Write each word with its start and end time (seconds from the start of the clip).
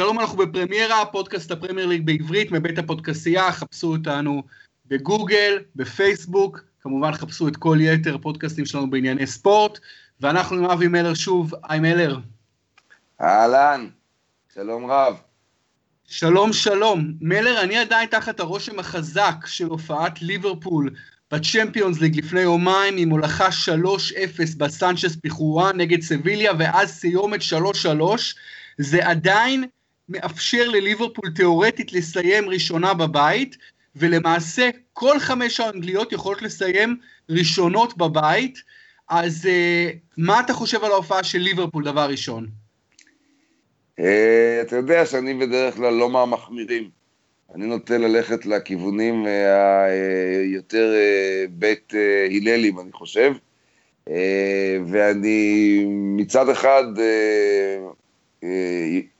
שלום, 0.00 0.20
אנחנו 0.20 0.38
בפרמיירה, 0.38 1.06
פודקאסט 1.06 1.50
הפרמייר 1.50 1.86
ליג 1.86 2.06
בעברית, 2.06 2.52
מבית 2.52 2.78
הפודקסייה, 2.78 3.52
חפשו 3.52 3.92
אותנו 3.92 4.42
בגוגל, 4.86 5.58
בפייסבוק, 5.76 6.60
כמובן 6.80 7.12
חפשו 7.12 7.48
את 7.48 7.56
כל 7.56 7.78
יתר 7.80 8.14
הפודקאסטים 8.14 8.66
שלנו 8.66 8.90
בענייני 8.90 9.26
ספורט, 9.26 9.78
ואנחנו 10.20 10.56
עם 10.56 10.64
אבי 10.64 10.88
מלר 10.88 11.14
שוב, 11.14 11.52
היי 11.68 11.80
מלר. 11.80 12.18
אהלן, 13.20 13.88
שלום 14.54 14.90
רב. 14.90 15.16
שלום 16.06 16.52
שלום. 16.52 17.12
מלר, 17.20 17.60
אני 17.62 17.78
עדיין 17.78 18.08
תחת 18.08 18.40
הרושם 18.40 18.78
החזק 18.78 19.46
של 19.46 19.66
הופעת 19.66 20.22
ליברפול 20.22 20.90
בצ'מפיונס 21.32 22.00
ליג 22.00 22.18
לפני 22.18 22.40
יומיים 22.40 22.94
עם 22.96 23.10
הולכה 23.10 23.48
3-0 23.48 23.50
בסנצ'ס 24.58 25.16
פיחורה 25.16 25.72
נגד 25.72 26.02
סביליה 26.02 26.52
ואז 26.58 26.90
סיומת 26.90 27.40
3-3. 27.40 27.44
זה 28.78 29.08
עדיין 29.08 29.64
מאפשר 30.10 30.68
לליברפול 30.68 31.30
תאורטית 31.34 31.92
לסיים 31.92 32.48
ראשונה 32.48 32.94
בבית, 32.94 33.56
ולמעשה 33.96 34.70
כל 34.92 35.18
חמש 35.18 35.60
האנגליות 35.60 36.12
יכולות 36.12 36.42
לסיים 36.42 36.96
ראשונות 37.30 37.96
בבית. 37.96 38.58
אז 39.08 39.48
uh, 39.48 39.96
מה 40.16 40.40
אתה 40.40 40.52
חושב 40.52 40.84
על 40.84 40.92
ההופעה 40.92 41.24
של 41.24 41.38
ליברפול, 41.38 41.84
דבר 41.84 42.08
ראשון? 42.10 42.46
Uh, 44.00 44.02
אתה 44.62 44.76
יודע 44.76 45.06
שאני 45.06 45.34
בדרך 45.34 45.74
כלל 45.74 45.94
לא 45.94 46.10
מהמחמירים. 46.10 46.90
אני 47.54 47.66
נוטה 47.66 47.98
ללכת 47.98 48.46
לכיוונים 48.46 49.26
היותר 49.26 50.92
uh, 50.94 51.50
בית 51.50 51.92
הללים, 52.30 52.80
אני 52.80 52.92
חושב. 52.92 53.32
ואני 54.86 55.84
מצד 55.88 56.48
אחד 56.48 56.84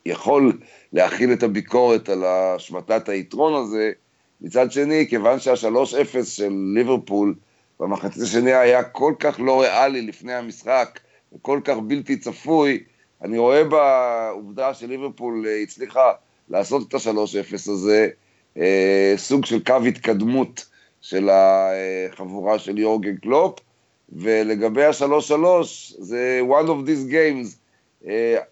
יכול 0.07 0.59
להכיל 0.93 1.33
את 1.33 1.43
הביקורת 1.43 2.09
על 2.09 2.25
השמטת 2.25 3.09
היתרון 3.09 3.63
הזה, 3.63 3.93
מצד 4.41 4.73
שני, 4.73 5.07
כיוון 5.09 5.41
שהשלוש 5.41 5.95
אפס 5.95 6.33
של 6.33 6.53
ליברפול 6.75 7.35
במחצית 7.81 8.23
השני 8.23 8.53
היה 8.53 8.83
כל 8.83 9.15
כך 9.19 9.41
לא 9.41 9.61
ריאלי 9.61 10.03
לפני 10.03 10.35
המשחק, 10.35 11.01
וכל 11.33 11.61
כך 11.65 11.77
בלתי 11.87 12.17
צפוי, 12.17 12.85
אני 13.23 13.39
רואה 13.39 13.65
בעובדה 13.65 14.75
שליברפול 14.75 15.47
אה, 15.47 15.63
הצליחה 15.63 16.13
לעשות 16.49 16.89
את 16.89 16.95
השלוש 16.95 17.37
אפס 17.37 17.69
הזה, 17.69 18.09
אה, 18.57 19.15
סוג 19.17 19.45
של 19.45 19.65
קו 19.65 19.77
התקדמות 19.89 20.67
של 21.01 21.29
החבורה 21.33 22.59
של 22.59 22.79
יורגן 22.79 23.17
קלופ, 23.17 23.59
ולגבי 24.13 24.85
השלוש 24.85 25.29
שלוש, 25.29 25.95
זה 25.99 26.41
one 26.49 26.67
of 26.67 26.87
these 26.89 27.13
games, 27.13 27.47
אה, 27.47 27.60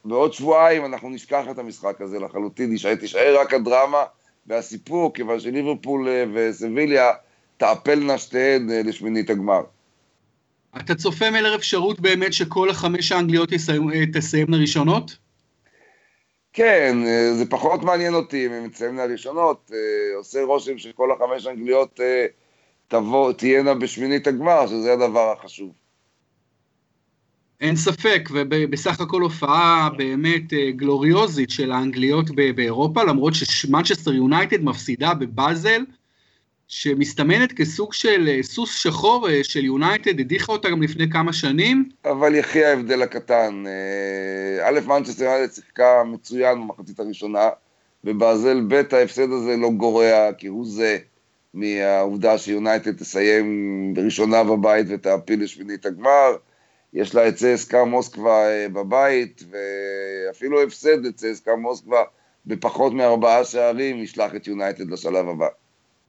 בעוד 0.05 0.33
שבועיים 0.33 0.85
אנחנו 0.85 1.11
נשכח 1.11 1.45
את 1.51 1.59
המשחק 1.59 2.01
הזה 2.01 2.19
לחלוטין, 2.19 2.77
תישאר 3.01 3.41
רק 3.41 3.55
הדרמה 3.55 4.05
והסיפור, 4.47 5.15
כיוון 5.15 5.41
שליברפול 5.41 6.09
אה, 6.09 6.25
וסביליה 6.35 7.11
תעפלנה 7.57 8.19
שתיהן 8.19 8.71
אה, 8.71 8.83
לשמינית 8.83 9.31
הגמר. 9.31 9.63
אתה 10.77 10.95
צופה 10.95 11.31
מלר 11.31 11.55
אפשרות 11.55 12.01
באמת 12.01 12.33
שכל 12.33 12.71
החמש 12.71 13.13
האנגליות 13.13 13.49
תסיימנה 14.13 14.57
ראשונות? 14.57 15.17
כן, 16.53 16.97
זה 17.35 17.45
פחות 17.51 17.83
מעניין 17.83 18.15
אותי 18.15 18.47
אם 18.47 18.53
הן 18.53 18.69
תסיימנה 18.69 19.05
ראשונות. 19.05 19.71
עושה 20.17 20.43
רושם 20.43 20.79
שכל 20.79 21.13
החמש 21.13 21.47
האנגליות 21.47 22.01
תבוא, 22.89 23.33
תהיינה 23.33 23.75
בשמינית 23.75 24.27
הגמר, 24.27 24.67
שזה 24.67 24.93
הדבר 24.93 25.33
החשוב. 25.33 25.73
אין 27.61 27.77
ספק, 27.77 28.29
ובסך 28.33 29.01
הכל 29.01 29.23
הופעה 29.23 29.89
באמת 29.97 30.53
אה, 30.53 30.71
גלוריוזית 30.71 31.51
של 31.51 31.73
האנגליות 31.73 32.31
באירופה, 32.31 33.05
למרות 33.05 33.35
שמנצ'סטר 33.35 34.13
יונייטד 34.13 34.65
מפסידה 34.65 35.15
בבאזל, 35.15 35.85
שמסתמנת 36.69 37.53
כסוג 37.53 37.93
של 37.93 38.29
אה, 38.29 38.43
סוס 38.43 38.75
שחור 38.75 39.29
אה, 39.29 39.45
של 39.45 39.65
יונייטד, 39.65 40.21
הדיחה 40.21 40.53
אותה 40.53 40.71
גם 40.71 40.83
לפני 40.83 41.11
כמה 41.11 41.33
שנים. 41.33 41.89
אבל 42.05 42.35
יחי 42.35 42.65
ההבדל 42.65 43.03
הקטן. 43.03 43.65
א', 44.63 44.81
מנצ'סטר 44.87 45.25
יונייטד 45.25 45.55
שיחקה 45.55 46.03
מצוין 46.07 46.59
במחצית 46.61 47.01
הראשונה, 47.01 47.49
ובאזל 48.05 48.61
ב' 48.69 48.83
ההפסד 48.93 49.33
הזה 49.33 49.57
לא 49.57 49.71
גורע 49.71 50.31
כהוא 50.39 50.67
זה 50.67 50.99
מהעובדה 51.55 52.39
שיונייטד 52.39 52.97
תסיים 52.97 53.95
ראשונה 54.05 54.45
בבית 54.45 54.87
ותעפיל 54.91 55.43
לשמינית 55.43 55.87
הגמר. 55.87 56.37
יש 56.93 57.15
לה 57.15 57.29
את 57.29 57.35
צסקה 57.35 57.85
מוסקבה 57.85 58.47
אה, 58.47 58.69
בבית, 58.69 59.43
ואפילו 59.51 60.63
הפסד 60.63 61.05
את 61.05 61.17
צסקה 61.17 61.57
מוסקבה 61.57 62.03
בפחות 62.47 62.93
מארבעה 62.93 63.45
שערים, 63.45 64.03
ישלח 64.03 64.35
את 64.35 64.47
יונייטד 64.47 64.91
לשלב 64.91 65.29
הבא. 65.29 65.47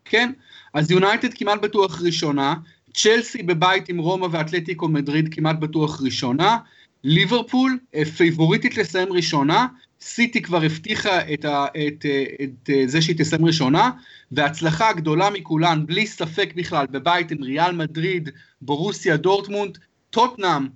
כן, 0.05 0.31
אז 0.73 0.91
יונייטד 0.91 1.33
כמעט 1.33 1.61
בטוח 1.61 2.01
ראשונה, 2.01 2.53
צ'לסי 2.93 3.43
בבית 3.43 3.89
עם 3.89 3.97
רומא 3.97 4.27
ואתלטיקו 4.31 4.87
מדריד 4.87 5.33
כמעט 5.33 5.55
בטוח 5.59 6.01
ראשונה, 6.01 6.57
ליברפול 7.03 7.79
אה, 7.95 8.05
פייבוריטית 8.05 8.77
לסיים 8.77 9.13
ראשונה, 9.13 9.67
סיטי 10.01 10.41
כבר 10.41 10.63
הבטיחה 10.63 11.33
את, 11.33 11.45
ה, 11.45 11.65
את, 11.65 12.05
אה, 12.05 12.23
את, 12.43 12.69
את 12.83 12.89
זה 12.89 13.01
שהיא 13.01 13.15
תסיים 13.17 13.45
ראשונה, 13.45 13.91
וההצלחה 14.31 14.89
הגדולה 14.89 15.29
מכולן, 15.29 15.85
בלי 15.85 16.07
ספק 16.07 16.53
בכלל, 16.55 16.85
בבית 16.91 17.31
עם 17.31 17.43
ריאל 17.43 17.71
מדריד, 17.71 18.29
בורוסיה, 18.61 19.17
דורטמונד, 19.17 19.77
טוטנאם 20.09 20.67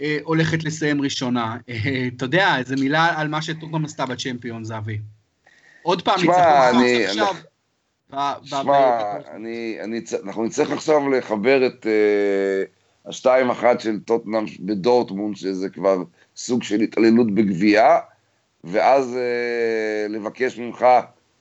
אה, 0.00 0.18
הולכת 0.22 0.64
לסיים 0.64 1.02
ראשונה. 1.02 1.56
אה, 1.68 2.08
אתה 2.16 2.24
יודע, 2.24 2.58
איזה 2.58 2.76
מילה 2.76 3.20
על 3.20 3.28
מה 3.28 3.42
שטוטנאם 3.42 3.84
עשתה 3.84 4.06
בצ'מפיון, 4.06 4.64
זאבי. 4.64 4.98
עוד 5.82 6.02
פעם 6.02 6.20
ניצחון 6.20 6.44
חוץ 6.72 7.08
עכשיו. 7.08 7.34
שמע, 8.44 9.18
אנחנו 10.24 10.44
נצטרך 10.44 10.70
עכשיו 10.70 11.10
לחבר 11.10 11.66
את 11.66 11.86
אה, 11.86 12.64
השתיים 13.06 13.50
אחת 13.50 13.80
של 13.80 14.00
טוטנאם 14.00 14.44
בדורטמונד, 14.60 15.36
שזה 15.36 15.68
כבר 15.68 16.02
סוג 16.36 16.62
של 16.62 16.80
התעללות 16.80 17.34
בגבייה, 17.34 17.98
ואז 18.64 19.16
אה, 19.16 20.08
לבקש 20.08 20.58
ממך 20.58 20.86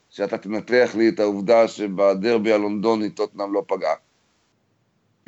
שאתה 0.10 0.38
תנתח 0.38 0.92
לי 0.98 1.10
את 1.10 1.20
העובדה 1.20 1.68
שבדרבי 1.68 2.54
הלונדוני 2.54 3.10
טוטנאם 3.10 3.54
לא 3.54 3.64
פגעה. 3.68 3.96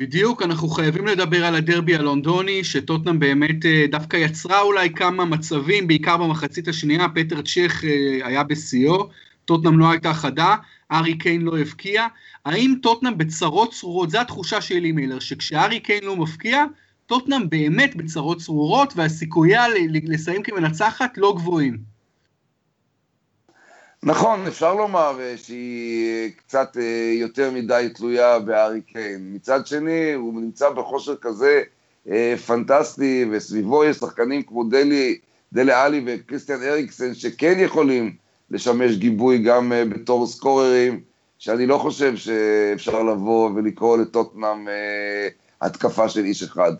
בדיוק, 0.02 0.42
אנחנו 0.42 0.68
חייבים 0.68 1.06
לדבר 1.06 1.44
על 1.44 1.54
הדרבי 1.54 1.94
הלונדוני, 1.96 2.64
שטוטנאם 2.64 3.18
באמת 3.18 3.66
אה, 3.66 3.84
דווקא 3.90 4.16
יצרה 4.16 4.60
אולי 4.60 4.90
כמה 4.90 5.24
מצבים, 5.24 5.86
בעיקר 5.86 6.16
במחצית 6.16 6.68
השנייה, 6.68 7.08
פטר 7.08 7.42
צ'ך 7.42 7.84
אה, 7.84 8.26
היה 8.26 8.42
בשיאו, 8.42 9.08
טוטנאם 9.44 9.78
לא 9.78 9.90
הייתה 9.90 10.14
חדה, 10.14 10.56
ארי 10.92 11.18
קיין 11.18 11.42
לא 11.42 11.58
הבקיע. 11.58 12.06
האם 12.44 12.74
טוטנאם 12.82 13.18
בצרות 13.18 13.72
צרורות, 13.72 14.10
זו 14.10 14.18
התחושה 14.18 14.60
שלי 14.60 14.92
מילר, 14.92 15.18
שכשארי 15.18 15.80
קיין 15.80 16.04
לא 16.04 16.16
מפקיע, 16.16 16.64
טוטנאם 17.06 17.50
באמת 17.50 17.96
בצרות 17.96 18.38
צרורות, 18.38 18.92
והסיכוייה 18.96 19.64
לסיים 20.04 20.42
כמנצחת 20.42 21.18
לא 21.18 21.34
גבוהים. 21.36 21.97
נכון, 24.02 24.46
אפשר 24.46 24.74
לומר 24.74 25.20
אה, 25.20 25.36
שהיא 25.36 26.30
קצת 26.36 26.76
אה, 26.76 27.12
יותר 27.14 27.50
מדי 27.50 27.88
תלויה 27.94 28.38
בארי 28.38 28.80
קיין. 28.80 29.30
מצד 29.34 29.66
שני, 29.66 30.12
הוא 30.12 30.40
נמצא 30.40 30.70
בחושר 30.70 31.16
כזה 31.16 31.62
אה, 32.08 32.34
פנטסטי, 32.46 33.24
וסביבו 33.30 33.84
יש 33.84 33.96
שחקנים 33.96 34.42
כמו 34.42 34.64
דלי, 34.64 35.18
דלי 35.52 35.72
עלי 35.72 36.02
וקריסטיאן 36.06 36.62
אריקסן, 36.62 37.14
שכן 37.14 37.54
יכולים 37.58 38.16
לשמש 38.50 38.96
גיבוי 38.96 39.38
גם 39.38 39.72
בתור 39.88 40.26
סקוררים, 40.26 41.00
שאני 41.38 41.66
לא 41.66 41.78
חושב 41.78 42.16
שאפשר 42.16 43.02
לבוא 43.02 43.50
ולקרוא 43.54 43.98
לטוטנאם 43.98 44.68
התקפה 45.60 46.08
של 46.08 46.24
איש 46.24 46.42
אחד. 46.42 46.72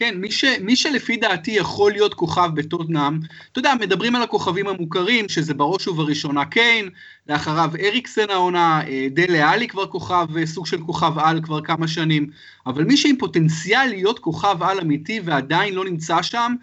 כן, 0.00 0.14
מי, 0.18 0.30
ש, 0.30 0.44
מי 0.44 0.76
שלפי 0.76 1.16
דעתי 1.16 1.50
יכול 1.50 1.92
להיות 1.92 2.14
כוכב 2.14 2.50
בטוטנאם, 2.54 3.20
אתה 3.52 3.58
יודע, 3.58 3.74
מדברים 3.80 4.16
על 4.16 4.22
הכוכבים 4.22 4.68
המוכרים, 4.68 5.28
שזה 5.28 5.54
בראש 5.54 5.88
ובראשונה 5.88 6.44
קיין, 6.44 6.88
לאחריו 7.28 7.70
אריקסן 7.80 8.30
העונה, 8.30 8.80
אה, 8.86 9.06
דלה 9.10 9.50
עלי 9.50 9.68
כבר 9.68 9.86
כוכב, 9.86 10.26
אה, 10.36 10.46
סוג 10.46 10.66
של 10.66 10.80
כוכב 10.80 11.18
על 11.18 11.40
כבר 11.42 11.60
כמה 11.60 11.88
שנים, 11.88 12.30
אבל 12.66 12.84
מי 12.84 12.96
שעם 12.96 13.16
פוטנציאל 13.16 13.86
להיות 13.86 14.18
כוכב 14.18 14.62
על 14.62 14.80
אמיתי 14.80 15.20
ועדיין 15.24 15.74
לא 15.74 15.84
נמצא 15.84 16.22
שם, 16.22 16.54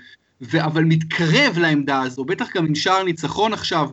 ו- 0.41 0.65
אבל 0.65 0.83
מתקרב 0.83 1.57
לעמדה 1.57 2.01
הזו, 2.01 2.25
בטח 2.25 2.55
גם 2.55 2.65
עם 2.65 2.75
שער 2.75 3.03
ניצחון 3.03 3.53
עכשיו 3.53 3.89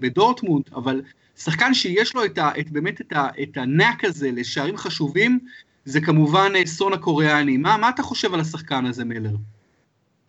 בדורטמונד, 0.00 0.64
אבל 0.74 1.02
שחקן 1.38 1.74
שיש 1.74 2.14
לו 2.14 2.24
את 2.24 2.38
ה, 2.38 2.50
את, 2.60 2.70
באמת 2.70 3.00
את, 3.00 3.12
ה, 3.12 3.28
את 3.42 3.56
הנק 3.56 4.04
הזה 4.04 4.30
לשערים 4.32 4.76
חשובים, 4.76 5.38
זה 5.84 6.00
כמובן 6.00 6.52
אה, 6.56 6.66
סון 6.66 6.92
הקוריאני. 6.92 7.56
מה, 7.56 7.76
מה 7.76 7.88
אתה 7.88 8.02
חושב 8.02 8.34
על 8.34 8.40
השחקן 8.40 8.86
הזה, 8.86 9.04
מלר? 9.04 9.36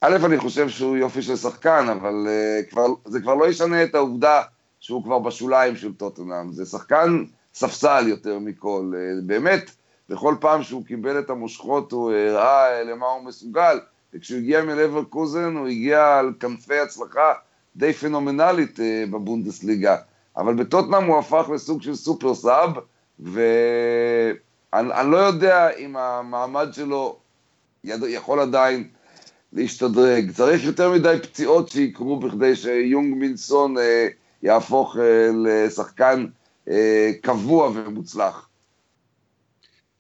א', 0.01 0.17
אני 0.25 0.37
חושב 0.37 0.69
שהוא 0.69 0.97
יופי 0.97 1.21
של 1.21 1.35
שחקן, 1.35 1.87
אבל 1.89 2.27
uh, 2.27 2.69
כבר, 2.69 2.85
זה 3.05 3.21
כבר 3.21 3.35
לא 3.35 3.47
ישנה 3.47 3.83
את 3.83 3.95
העובדה 3.95 4.41
שהוא 4.79 5.03
כבר 5.03 5.19
בשוליים 5.19 5.75
של 5.75 5.93
טוטנאם. 5.93 6.51
זה 6.51 6.65
שחקן 6.65 7.23
ספסל 7.53 8.05
יותר 8.07 8.39
מכל. 8.39 8.93
Uh, 8.93 9.25
באמת, 9.25 9.71
בכל 10.09 10.35
פעם 10.39 10.63
שהוא 10.63 10.85
קיבל 10.85 11.19
את 11.19 11.29
המושכות 11.29 11.91
הוא 11.91 12.11
הראה 12.11 12.81
uh, 12.81 12.83
למה 12.83 13.05
הוא 13.05 13.25
מסוגל, 13.25 13.79
וכשהוא 14.13 14.37
הגיע 14.37 14.63
מלבר 14.63 15.03
קוזן 15.03 15.55
הוא 15.55 15.67
הגיע 15.67 16.17
על 16.17 16.33
כנפי 16.39 16.79
הצלחה 16.79 17.33
די 17.75 17.93
פנומנלית 17.93 18.79
בבונדסליגה, 19.11 19.95
אבל 20.37 20.53
בטוטנאם 20.53 21.03
הוא 21.03 21.19
הפך 21.19 21.49
לסוג 21.53 21.81
של 21.81 21.95
סופר 21.95 22.35
סאב, 22.35 22.71
ואני 24.75 25.11
לא 25.11 25.17
יודע 25.17 25.69
אם 25.69 25.97
המעמד 25.97 26.73
שלו 26.73 27.19
יכול 27.83 28.39
עדיין 28.39 28.87
להשתדרג. 29.53 30.31
צריך 30.31 30.63
יותר 30.63 30.91
מדי 30.91 31.15
פציעות 31.23 31.69
שיקרו 31.69 32.19
בכדי 32.19 32.55
שיונג 32.55 33.15
מינסון 33.15 33.77
אה, 33.77 34.07
יהפוך 34.43 34.97
אה, 34.97 35.29
לשחקן 35.43 36.25
אה, 36.69 37.11
קבוע 37.21 37.71
ומוצלח. 37.73 38.49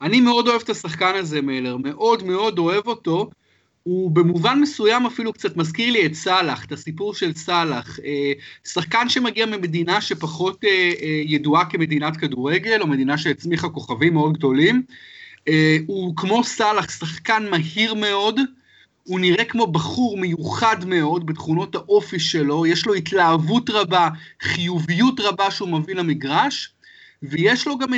אני 0.01 0.21
מאוד 0.21 0.47
אוהב 0.47 0.61
את 0.61 0.69
השחקן 0.69 1.15
הזה, 1.15 1.41
מיילר, 1.41 1.77
מאוד 1.77 2.23
מאוד 2.23 2.59
אוהב 2.59 2.87
אותו. 2.87 3.29
הוא 3.87 4.11
במובן 4.11 4.59
מסוים 4.59 5.05
אפילו 5.05 5.33
קצת 5.33 5.57
מזכיר 5.57 5.91
לי 5.91 6.05
את 6.05 6.13
סאלח, 6.13 6.65
את 6.65 6.71
הסיפור 6.71 7.13
של 7.13 7.33
סאלח. 7.33 7.99
אה, 7.99 8.31
שחקן 8.63 9.09
שמגיע 9.09 9.45
ממדינה 9.45 10.01
שפחות 10.01 10.63
אה, 10.63 10.69
אה, 11.01 11.21
ידועה 11.25 11.65
כמדינת 11.65 12.17
כדורגל, 12.17 12.81
או 12.81 12.87
מדינה 12.87 13.17
שהצמיחה 13.17 13.69
כוכבים 13.69 14.13
מאוד 14.13 14.33
גדולים. 14.33 14.83
הוא 15.85 16.15
כמו 16.15 16.43
סאלח, 16.43 16.99
שחקן 16.99 17.47
מהיר 17.49 17.93
מאוד, 17.93 18.39
הוא 19.03 19.19
נראה 19.19 19.45
כמו 19.45 19.67
בחור 19.67 20.17
מיוחד 20.17 20.85
מאוד 20.85 21.25
בתכונות 21.25 21.75
האופי 21.75 22.19
שלו, 22.19 22.65
יש 22.65 22.85
לו 22.85 22.93
התלהבות 22.93 23.69
רבה, 23.69 24.09
חיוביות 24.41 25.19
רבה 25.19 25.51
שהוא 25.51 25.69
מביא 25.69 25.95
למגרש, 25.95 26.73
ויש 27.23 27.67
לו 27.67 27.77
גם 27.77 27.93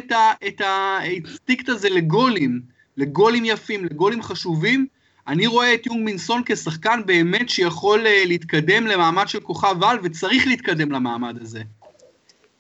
את 0.48 0.62
האינסטיקט 0.62 1.69
הזה 1.69 1.90
לגולים, 1.90 2.62
לגולים 2.98 3.45
יפים, 3.45 3.86
לגולים 3.86 4.22
חשובים. 4.22 4.88
אני 5.27 5.47
רואה 5.47 5.74
את 5.74 5.85
יונג 5.85 6.06
מינסון 6.06 6.41
כשחקן 6.45 7.01
באמת 7.06 7.50
שיכול 7.50 8.07
אה, 8.07 8.24
להתקדם 8.25 8.88
למעמד 8.88 9.27
של 9.27 9.39
כוכב 9.39 9.83
על, 9.83 10.00
וצריך 10.03 10.47
להתקדם 10.47 10.91
למעמד 10.91 11.41
הזה. 11.41 11.62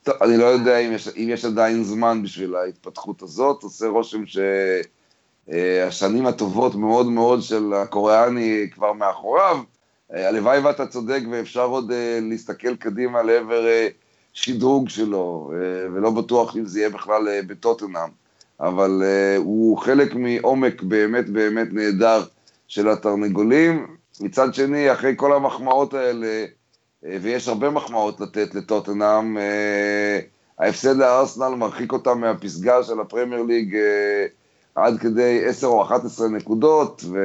טוב, 0.03 0.15
אני 0.21 0.37
לא 0.37 0.45
יודע 0.45 0.77
אם 0.77 0.91
יש, 0.93 1.07
אם 1.07 1.29
יש 1.31 1.45
עדיין 1.45 1.83
זמן 1.83 2.23
בשביל 2.23 2.55
ההתפתחות 2.55 3.21
הזאת, 3.21 3.63
עושה 3.63 3.87
רושם 3.87 4.23
שהשנים 5.47 6.25
אה, 6.25 6.29
הטובות 6.29 6.75
מאוד 6.75 7.05
מאוד 7.05 7.41
של 7.41 7.73
הקוריאני 7.73 8.67
כבר 8.71 8.93
מאחוריו. 8.93 9.57
אה, 10.13 10.27
הלוואי 10.27 10.59
ואתה 10.59 10.87
צודק 10.87 11.21
ואפשר 11.31 11.65
עוד 11.65 11.91
להסתכל 12.21 12.75
קדימה 12.75 13.23
לעבר 13.23 13.65
שדרוג 14.33 14.89
שלו, 14.89 15.51
ולא 15.93 16.11
בטוח 16.11 16.57
אם 16.57 16.65
זה 16.65 16.79
יהיה 16.79 16.89
בכלל 16.89 17.41
בטוטנאם, 17.47 18.09
אבל 18.59 19.03
הוא 19.37 19.77
חלק 19.77 20.15
מעומק 20.15 20.81
באמת 20.81 21.29
באמת 21.29 21.67
נהדר 21.71 22.23
של 22.67 22.89
התרנגולים. 22.89 23.87
מצד 24.21 24.53
שני, 24.53 24.91
אחרי 24.93 25.13
כל 25.15 25.33
המחמאות 25.33 25.93
האלה, 25.93 26.45
אה, 27.05 27.17
ויש 27.21 27.47
הרבה 27.47 27.69
מחמאות 27.69 28.21
לתת 28.21 28.55
לטוטנאם, 28.55 29.37
אה, 29.37 30.19
ההפסד 30.59 30.97
לארסנל 30.97 31.49
מרחיק 31.49 31.91
אותם 31.91 32.21
מהפסגה 32.21 32.83
של 32.83 32.99
הפרמייר 32.99 33.43
ליג 33.43 33.75
אה, 33.75 34.25
עד 34.75 34.99
כדי 34.99 35.41
10 35.45 35.67
או 35.67 35.83
11 35.83 36.27
נקודות, 36.27 37.03
ו... 37.11 37.17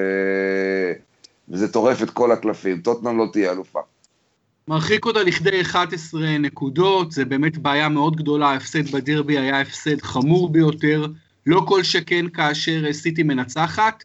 וזה 1.49 1.73
טורף 1.73 2.03
את 2.03 2.11
כל 2.11 2.33
הקלפים. 2.33 2.81
טוטנאם 2.81 3.19
לא 3.19 3.27
תהיה 3.33 3.53
אלופה. 3.53 3.81
מרחיק 4.69 5.05
אותה 5.05 5.23
לכדי 5.23 5.61
11 5.61 6.39
נקודות, 6.39 7.13
זה 7.13 7.25
באמת 7.25 7.59
בעיה 7.59 7.89
מאוד 7.89 8.17
גדולה, 8.17 8.47
ההפסד 8.47 8.91
בדרבי 8.91 9.39
היה 9.39 9.61
הפסד 9.61 10.03
חמור 10.03 10.53
ביותר, 10.53 11.07
לא 11.47 11.63
כל 11.67 11.83
שכן 11.83 12.29
כאשר 12.29 12.93
סיטי 12.93 13.23
מנצחת. 13.23 14.05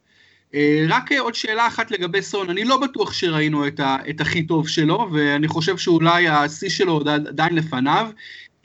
אה, 0.53 0.85
רק 0.89 1.11
עוד 1.11 1.35
שאלה 1.35 1.67
אחת 1.67 1.91
לגבי 1.91 2.21
סון, 2.21 2.49
אני 2.49 2.63
לא 2.63 2.77
בטוח 2.77 3.13
שראינו 3.13 3.67
את, 3.67 3.79
ה, 3.79 3.97
את 4.09 4.21
הכי 4.21 4.43
טוב 4.43 4.67
שלו, 4.67 5.09
ואני 5.13 5.47
חושב 5.47 5.77
שאולי 5.77 6.27
השיא 6.27 6.69
שלו 6.69 7.01
עדיין 7.27 7.55
לפניו. 7.55 8.07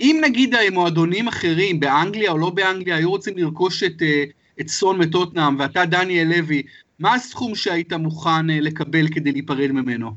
אם 0.00 0.20
נגיד 0.24 0.54
מועדונים 0.72 1.28
אחרים, 1.28 1.80
באנגליה 1.80 2.30
או 2.30 2.38
לא 2.38 2.50
באנגליה, 2.50 2.96
היו 2.96 3.10
רוצים 3.10 3.38
לרכוש 3.38 3.82
את, 3.82 4.02
אה, 4.02 4.24
את 4.60 4.68
סון 4.68 4.98
מטוטנאם, 4.98 5.60
ואתה 5.60 5.84
דניאל 5.84 6.28
לוי, 6.28 6.62
מה 6.98 7.14
הסכום 7.14 7.54
שהיית 7.54 7.92
מוכן 7.92 8.50
אה, 8.50 8.60
לקבל 8.60 9.08
כדי 9.08 9.32
להיפרד 9.32 9.70
ממנו? 9.70 10.10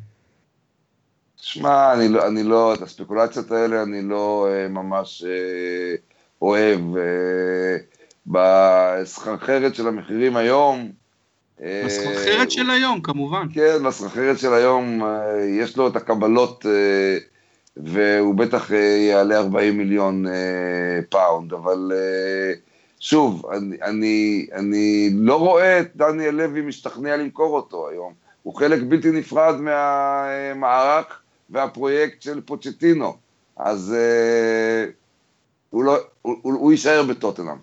שמע, 1.37 1.93
אני 1.93 2.07
לא, 2.09 2.27
אני 2.27 2.43
לא, 2.43 2.73
את 2.73 2.81
הספקולציות 2.81 3.51
האלה 3.51 3.83
אני 3.83 4.01
לא 4.01 4.47
אה, 4.49 4.67
ממש 4.67 5.23
אה, 5.27 5.95
אוהב. 6.41 6.97
אה, 6.97 7.77
בסחרחרת 8.27 9.75
של 9.75 9.87
המחירים 9.87 10.35
היום, 10.37 10.91
בסחרחרת 11.59 12.51
של 12.51 12.69
היום, 12.69 13.01
כמובן. 13.01 13.47
כן, 13.53 13.83
בסחרחרת 13.87 14.39
של 14.39 14.53
היום 14.53 15.03
אה, 15.03 15.45
יש 15.45 15.77
לו 15.77 15.87
את 15.87 15.95
הקבלות, 15.95 16.65
אה, 16.65 17.17
והוא 17.77 18.35
בטח 18.35 18.71
אה, 18.71 18.77
יעלה 18.77 19.37
40 19.37 19.77
מיליון 19.77 20.25
פאונד, 21.09 21.53
אבל 21.53 21.91
שוב, 22.99 23.45
אני, 23.51 23.77
אני, 23.81 24.47
אני 24.53 25.09
לא 25.13 25.39
רואה 25.39 25.79
את 25.79 25.95
דניאל 25.95 26.35
לוי 26.35 26.61
משתכנע 26.61 27.17
למכור 27.17 27.55
אותו 27.55 27.89
היום. 27.89 28.13
הוא 28.43 28.55
חלק 28.55 28.81
בלתי 28.87 29.11
נפרד 29.11 29.55
מהמערך 29.61 31.19
והפרויקט 31.49 32.21
של 32.21 32.41
פוצ'טינו, 32.41 33.17
אז 33.57 33.95
הוא, 35.69 35.83
לא, 35.83 35.97
הוא, 36.21 36.37
הוא 36.43 36.71
יישאר 36.71 37.03
בטוטנאם. 37.03 37.57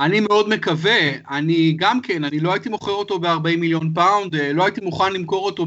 אני 0.00 0.20
מאוד 0.20 0.48
מקווה, 0.48 1.10
אני 1.30 1.76
גם 1.78 2.00
כן, 2.00 2.24
אני 2.24 2.40
לא 2.40 2.52
הייתי 2.52 2.68
מוכר 2.68 2.92
אותו 2.92 3.18
ב-40 3.18 3.56
מיליון 3.58 3.92
פאונד, 3.94 4.34
אה, 4.34 4.52
לא 4.52 4.64
הייתי 4.64 4.80
מוכן 4.80 5.12
למכור 5.12 5.46
אותו 5.46 5.66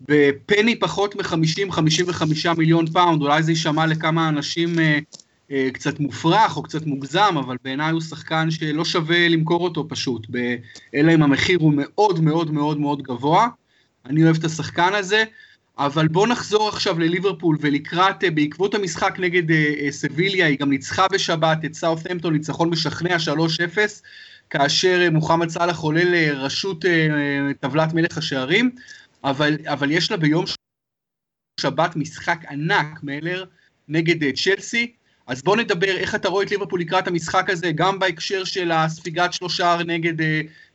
בפני 0.00 0.78
פחות 0.78 1.16
מ-50-55 1.16 2.54
מיליון 2.58 2.86
פאונד, 2.86 3.22
אולי 3.22 3.42
זה 3.42 3.52
יישמע 3.52 3.86
לכמה 3.86 4.28
אנשים 4.28 4.78
אה, 4.78 4.98
אה, 5.50 5.68
קצת 5.72 6.00
מופרך 6.00 6.56
או 6.56 6.62
קצת 6.62 6.86
מוגזם, 6.86 7.34
אבל 7.38 7.56
בעיניי 7.64 7.92
הוא 7.92 8.00
שחקן 8.00 8.50
שלא 8.50 8.84
שווה 8.84 9.28
למכור 9.28 9.64
אותו 9.64 9.88
פשוט, 9.88 10.26
אלא 10.94 11.14
אם 11.14 11.22
המחיר 11.22 11.58
הוא 11.60 11.72
מאוד 11.76 12.20
מאוד 12.20 12.52
מאוד 12.52 12.80
מאוד 12.80 13.02
גבוה. 13.02 13.48
אני 14.06 14.24
אוהב 14.24 14.36
את 14.36 14.44
השחקן 14.44 14.94
הזה. 14.94 15.24
אבל 15.78 16.08
בואו 16.08 16.26
נחזור 16.26 16.68
עכשיו 16.68 16.98
לליברפול 16.98 17.56
ולקראת, 17.60 18.24
אה, 18.24 18.30
בעקבות 18.30 18.74
המשחק 18.74 19.14
נגד 19.18 19.50
אה, 19.50 19.74
אה, 19.80 19.92
סביליה, 19.92 20.46
היא 20.46 20.58
גם 20.58 20.70
ניצחה 20.70 21.06
בשבת 21.12 21.58
את 21.64 21.74
סאות'המפטון, 21.74 22.32
ניצחון 22.32 22.70
משכנע 22.70 23.16
3-0, 23.18 24.02
כאשר 24.50 25.08
מוחמד 25.12 25.48
סאלח 25.48 25.78
עולה 25.78 26.04
לראשות 26.04 26.84
טבלת 27.60 27.92
מלך 27.92 28.18
השערים, 28.18 28.70
אבל, 29.24 29.56
אבל 29.64 29.90
יש 29.90 30.10
לה 30.10 30.16
ביום 30.16 30.44
שבת 31.60 31.96
משחק 31.96 32.44
ענק, 32.50 33.00
מלר, 33.02 33.44
נגד 33.88 34.34
צ'לסי, 34.36 34.92
אז 35.26 35.42
בואו 35.42 35.56
נדבר 35.56 35.96
איך 35.96 36.14
אתה 36.14 36.28
רואה 36.28 36.44
את 36.44 36.50
ליברפול 36.50 36.80
לקראת 36.80 37.08
המשחק 37.08 37.50
הזה, 37.50 37.72
גם 37.72 37.98
בהקשר 37.98 38.44
של 38.44 38.70
הספיגת 38.70 39.32
שלושה 39.32 39.76
נגד, 39.86 40.14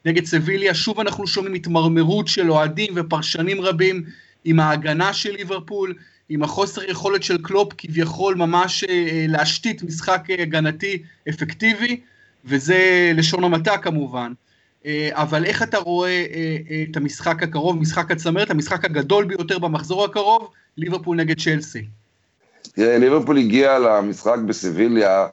נגד 0.06 0.26
סביליה, 0.26 0.74
שוב 0.74 1.00
אנחנו 1.00 1.28
שומעים 1.28 1.54
התמרמרות 1.54 2.28
של 2.28 2.52
אוהדים 2.52 2.94
ופרשנים 2.96 3.62
רבים 3.62 4.06
עם 4.46 4.60
ההגנה 4.60 5.14
של 5.14 5.32
ליברפול, 5.32 5.94
עם 6.30 6.44
החוסר 6.44 6.84
יכולת 6.84 7.24
של 7.24 7.38
קלופ 7.42 7.74
כביכול 7.78 8.36
ממש 8.36 8.84
אה, 8.84 9.26
להשתית 9.28 9.84
משחק 9.84 10.24
אה, 10.30 10.36
הגנתי 10.42 11.04
אפקטיבי, 11.30 12.00
וזה 12.46 13.12
לשון 13.16 13.44
המעטה 13.44 13.78
כמובן. 13.78 14.34
אה, 14.86 15.10
אבל 15.12 15.46
איך 15.46 15.64
אתה 15.64 15.78
רואה 15.78 16.26
את 16.90 16.98
המשחק 16.98 17.44
הקרוב, 17.44 17.78
משחק 17.80 18.12
הצמרת, 18.12 18.50
המשחק 18.50 18.86
הגדול 18.86 19.26
ביותר 19.26 19.60
במחזור 19.60 20.06
הקרוב, 20.06 20.50
ליברפול 20.78 21.18
נגד 21.18 21.40
צ'לסי? 21.40 21.86
תראה, 22.76 22.98
ליברפול 22.98 23.38
הגיע 23.38 23.80
למשחק 23.80 24.38
בסביליה 24.48 25.28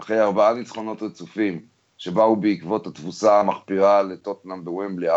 אחרי 0.00 0.20
ארבעה 0.20 0.54
ניצחונות 0.54 1.02
רצופים, 1.02 1.60
שבאו 1.98 2.36
בעקבות 2.36 2.86
התבוסה 2.86 3.40
המחפירה 3.40 4.02
לטוטנאם 4.02 4.64
בוומבלי 4.64 5.10
4-1. 5.10 5.12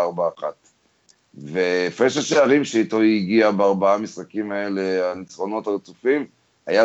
והפרש 1.38 2.16
השערים 2.16 2.64
שאיתו 2.64 3.00
היא 3.00 3.22
הגיעה 3.22 3.52
בארבעה 3.52 3.98
משחקים 3.98 4.52
האלה, 4.52 5.12
הניצחונות 5.12 5.66
הרצופים, 5.66 6.26
היה 6.66 6.84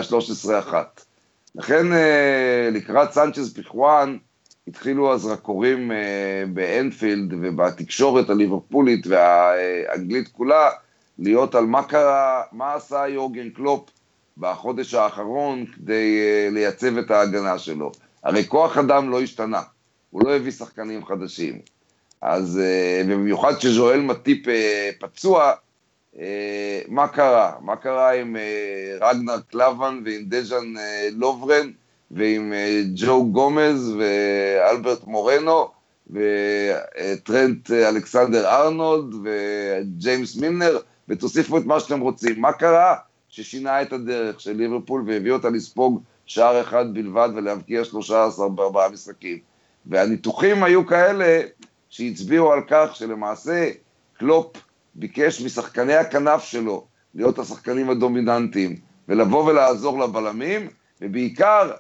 13-1. 0.72 0.74
לכן 1.56 1.94
אה, 1.94 2.70
לקראת 2.72 3.12
סנצ'ז 3.12 3.54
פיחואן, 3.54 4.18
התחילו 4.68 5.14
הזרקורים 5.14 5.92
אה, 5.92 6.44
באנפילד 6.54 7.34
ובתקשורת 7.34 8.30
הליברפולית 8.30 9.08
והאנגלית 9.08 10.28
כולה 10.28 10.70
להיות 11.20 11.56
על 11.56 11.66
מה 11.66 11.84
קרה, 11.84 12.42
מה 12.52 12.74
עשה 12.74 13.08
יורגן 13.08 13.50
קלופ 13.50 13.90
בחודש 14.38 14.94
האחרון 14.94 15.66
כדי 15.66 16.20
אה, 16.20 16.50
לייצב 16.52 16.98
את 16.98 17.12
ההגנה 17.12 17.58
שלו. 17.58 17.92
הרי 18.24 18.48
כוח 18.48 18.78
אדם 18.78 19.10
לא 19.10 19.22
השתנה, 19.22 19.62
הוא 20.10 20.22
לא 20.26 20.36
הביא 20.36 20.52
שחקנים 20.52 21.06
חדשים. 21.06 21.60
אז 22.22 22.60
אה, 22.64 23.02
במיוחד 23.08 23.56
כשז'ואל 23.56 24.02
מטיפ 24.02 24.48
אה, 24.48 24.90
פצוע, 25.00 25.52
אה, 26.20 26.82
מה 26.88 27.08
קרה? 27.08 27.52
מה 27.62 27.76
קרה 27.76 28.14
עם 28.14 28.36
רגנר 29.02 29.40
קלבן 29.52 30.02
ועם 30.06 30.26
דז'אן 30.28 30.74
לוברן 31.12 31.72
ועם 32.12 32.54
ג'ו 32.96 33.26
גומז 33.32 33.94
ואלברט 34.00 35.04
מורנו 35.04 35.68
וטרנט 36.10 37.72
אלכסנדר 37.72 38.48
ארנולד 38.48 39.16
וג'יימס 39.24 40.36
מילנר 40.36 40.78
ותוסיפו 41.10 41.58
את 41.58 41.66
מה 41.66 41.80
שאתם 41.80 42.00
רוצים. 42.00 42.42
מה 42.42 42.54
קרה? 42.54 42.96
ששינה 43.30 43.82
את 43.82 43.94
הדרך 43.94 44.40
של 44.40 44.52
ליברפול 44.52 45.04
והביא 45.08 45.32
אותה 45.32 45.50
לספוג 45.50 46.02
שער 46.26 46.62
אחד 46.62 46.94
בלבד 46.94 47.30
ולהבקיע 47.36 47.84
13 47.84 48.50
בארבעה 48.50 48.90
משחקים. 48.90 49.38
והניתוחים 49.86 50.64
היו 50.64 50.86
כאלה 50.86 51.42
שהצביעו 51.90 52.52
על 52.54 52.60
כך 52.68 52.96
שלמעשה 52.96 53.70
קלופ 54.14 54.58
ביקש 54.96 55.42
משחקני 55.42 55.96
הכנף 55.96 56.44
שלו 56.44 56.86
להיות 57.16 57.40
השחקנים 57.40 57.90
הדומיננטיים 57.90 58.76
ולבוא 59.08 59.44
ולעזור 59.44 60.00
לבלמים, 60.00 60.68
ובעיקר 61.02 61.72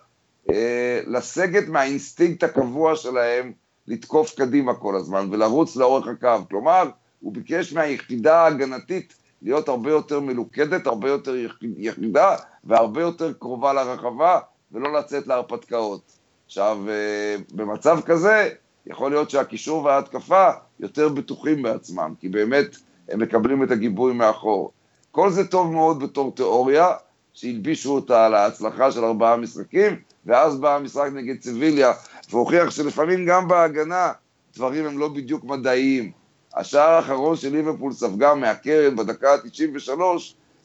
אה, 0.51 1.01
לסגת 1.07 1.67
מהאינסטינקט 1.67 2.43
הקבוע 2.43 2.95
שלהם 2.95 3.51
לתקוף 3.87 4.35
קדימה 4.35 4.73
כל 4.73 4.95
הזמן 4.95 5.27
ולרוץ 5.31 5.75
לאורך 5.75 6.07
הקו. 6.07 6.47
כלומר, 6.49 6.89
הוא 7.19 7.33
ביקש 7.33 7.73
מהיחידה 7.73 8.37
ההגנתית 8.37 9.13
להיות 9.41 9.67
הרבה 9.67 9.91
יותר 9.91 10.19
מלוכדת, 10.19 10.87
הרבה 10.87 11.09
יותר 11.09 11.35
יחידה 11.77 12.35
והרבה 12.63 13.01
יותר 13.01 13.33
קרובה 13.33 13.73
לרחבה 13.73 14.39
ולא 14.71 14.93
לצאת 14.93 15.27
להרפתקאות. 15.27 16.11
עכשיו, 16.45 16.77
אה, 16.89 17.35
במצב 17.53 17.99
כזה, 18.05 18.49
יכול 18.89 19.11
להיות 19.11 19.29
שהקישור 19.29 19.83
וההתקפה 19.83 20.49
יותר 20.79 21.09
בטוחים 21.09 21.61
בעצמם, 21.61 22.13
כי 22.19 22.29
באמת 22.29 22.77
הם 23.09 23.19
מקבלים 23.19 23.63
את 23.63 23.71
הגיבוי 23.71 24.13
מאחור. 24.13 24.71
כל 25.11 25.29
זה 25.29 25.47
טוב 25.47 25.71
מאוד 25.71 26.03
בתור 26.03 26.31
תיאוריה, 26.35 26.87
שהלבישו 27.33 27.95
אותה 27.95 28.25
על 28.25 28.33
ההצלחה 28.33 28.91
של 28.91 29.05
ארבעה 29.05 29.37
משחקים, 29.37 29.99
ואז 30.25 30.59
בא 30.59 30.75
המשחק 30.75 31.09
נגד 31.13 31.41
סיביליה, 31.41 31.91
והוכיח 32.29 32.71
שלפעמים 32.71 33.25
גם 33.25 33.47
בהגנה 33.47 34.11
דברים 34.55 34.85
הם 34.85 34.97
לא 34.97 35.07
בדיוק 35.07 35.43
מדעיים. 35.43 36.11
השער 36.55 36.89
האחרון 36.89 37.35
של 37.35 37.51
ליברפול 37.51 37.93
ספגה 37.93 38.35
מהקרן 38.35 38.95
בדקה 38.95 39.33
ה-93 39.33 40.01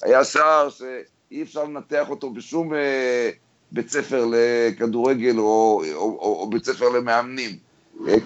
היה 0.03 0.25
שער 0.25 0.69
שאי 0.71 1.43
אפשר 1.43 1.65
לנתח 1.65 2.11
אותו 2.11 2.31
בשום 2.31 2.75
אה, 2.75 3.31
בית 3.73 3.91
ספר 3.91 4.29
לכדורגל 4.31 5.39
או, 5.39 5.83
או, 5.95 6.01
או, 6.01 6.39
או 6.41 6.51
בית 6.51 6.65
ספר 6.65 6.89
למאמנים. 6.89 7.51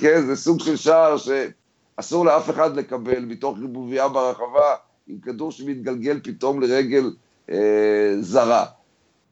כן, 0.00 0.26
זה 0.26 0.36
סוג 0.36 0.60
של 0.60 0.76
שער 0.76 1.16
שאסור 1.16 2.26
לאף 2.26 2.50
אחד 2.50 2.76
לקבל 2.76 3.24
מתוך 3.24 3.58
ריבוביה 3.58 4.08
ברחבה 4.08 4.74
עם 5.08 5.18
כדור 5.18 5.52
שמתגלגל 5.52 6.20
פתאום 6.24 6.60
לרגל 6.60 7.10
אה, 7.50 8.14
זרה. 8.20 8.66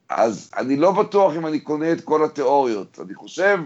אז 0.08 0.50
אני 0.56 0.76
לא 0.76 0.92
בטוח 0.92 1.34
אם 1.36 1.46
אני 1.46 1.60
קונה 1.60 1.92
את 1.92 2.00
כל 2.00 2.24
התיאוריות. 2.24 2.98
אני 3.04 3.14
חושב 3.14 3.58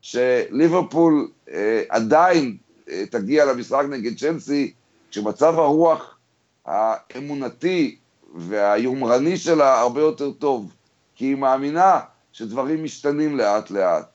שליברפול 0.00 1.28
אה, 1.50 1.82
עדיין 1.88 2.56
אה, 2.90 3.04
תגיע 3.10 3.44
למשחק 3.44 3.84
נגד 3.90 4.18
צ'לסי, 4.18 4.72
כשמצב 5.10 5.58
הרוח 5.58 6.18
האמונתי 6.66 7.96
והיומרני 8.34 9.36
שלה 9.36 9.80
הרבה 9.80 10.00
יותר 10.00 10.30
טוב, 10.30 10.74
כי 11.14 11.24
היא 11.24 11.36
מאמינה 11.36 12.00
שדברים 12.32 12.84
משתנים 12.84 13.36
לאט 13.36 13.70
לאט. 13.70 14.13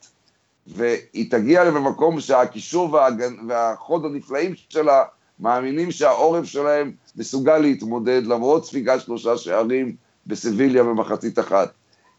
והיא 0.75 1.31
תגיע 1.31 1.63
למקום 1.63 2.19
שהקישור 2.19 2.93
והגנ... 2.93 3.49
והחוד 3.49 4.05
הנפלאים 4.05 4.53
שלה 4.69 5.03
מאמינים 5.39 5.91
שהעורף 5.91 6.45
שלהם 6.45 6.91
מסוגל 7.15 7.57
להתמודד 7.57 8.21
למרות 8.25 8.65
ספיגת 8.65 9.01
שלושה 9.01 9.37
שערים 9.37 9.95
בסביליה 10.27 10.83
במחצית 10.83 11.39
אחת. 11.39 11.71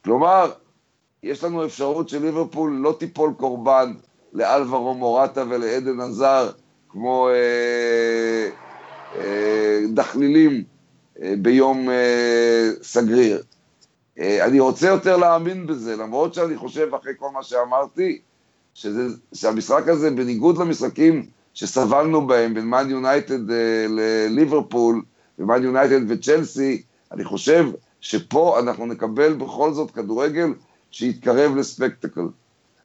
כלומר, 0.04 0.52
יש 1.22 1.44
לנו 1.44 1.64
אפשרות 1.64 2.08
שליברפול 2.08 2.72
לא 2.72 2.96
תיפול 2.98 3.32
קורבן 3.36 3.92
לאלברו 4.32 4.94
מורטה 4.94 5.44
ולעדן 5.48 6.00
עזר 6.00 6.50
כמו 6.88 7.28
אה, 7.28 8.50
אה, 9.16 9.80
דחלילים 9.94 10.64
אה, 11.22 11.34
ביום 11.38 11.90
אה, 11.90 12.70
סגריר. 12.82 13.42
אה, 14.18 14.44
אני 14.44 14.60
רוצה 14.60 14.88
יותר 14.88 15.16
להאמין 15.16 15.66
בזה, 15.66 15.96
למרות 15.96 16.34
שאני 16.34 16.56
חושב, 16.56 16.94
אחרי 16.94 17.12
כל 17.18 17.30
מה 17.30 17.42
שאמרתי, 17.42 18.20
שזה, 18.74 19.02
שהמשחק 19.34 19.88
הזה, 19.88 20.10
בניגוד 20.10 20.58
למשחקים 20.58 21.26
שסבלנו 21.54 22.26
בהם 22.26 22.54
בין 22.54 22.66
מאן 22.66 22.90
יונייטד 22.90 23.50
אה, 23.50 23.86
לליברפול, 23.88 25.02
ומאן 25.38 25.62
יונייטד 25.62 26.00
וצ'לסי, 26.08 26.82
אני 27.12 27.24
חושב 27.24 27.66
שפה 28.00 28.60
אנחנו 28.60 28.86
נקבל 28.86 29.32
בכל 29.32 29.72
זאת 29.72 29.90
כדורגל 29.90 30.48
שיתקרב 30.90 31.56
לספקטקל. 31.56 32.28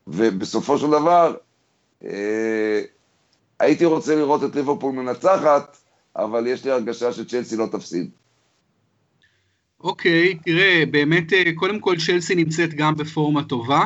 ובסופו 0.07 0.77
של 0.77 0.87
דבר, 0.87 1.35
אה, 2.05 2.81
הייתי 3.59 3.85
רוצה 3.85 4.15
לראות 4.15 4.43
את 4.43 4.55
ליברפול 4.55 4.93
מנצחת, 4.93 5.77
אבל 6.15 6.47
יש 6.47 6.65
לי 6.65 6.71
הרגשה 6.71 7.13
שצ'לסי 7.13 7.55
לא 7.57 7.65
תפסיד. 7.71 8.09
אוקיי, 9.79 10.33
okay, 10.33 10.43
תראה, 10.43 10.83
באמת, 10.91 11.33
אה, 11.33 11.43
קודם 11.55 11.79
כל 11.79 11.95
צ'לסי 12.05 12.35
נמצאת 12.35 12.73
גם 12.73 12.95
בפורמה 12.95 13.43
טובה. 13.43 13.85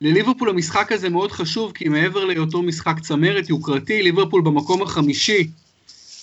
לליברפול 0.00 0.50
המשחק 0.50 0.92
הזה 0.92 1.08
מאוד 1.08 1.32
חשוב, 1.32 1.72
כי 1.72 1.88
מעבר 1.88 2.24
להיותו 2.24 2.62
משחק 2.62 3.00
צמרת 3.00 3.50
יוקרתי, 3.50 4.02
ליברפול 4.02 4.42
במקום 4.42 4.82
החמישי, 4.82 5.50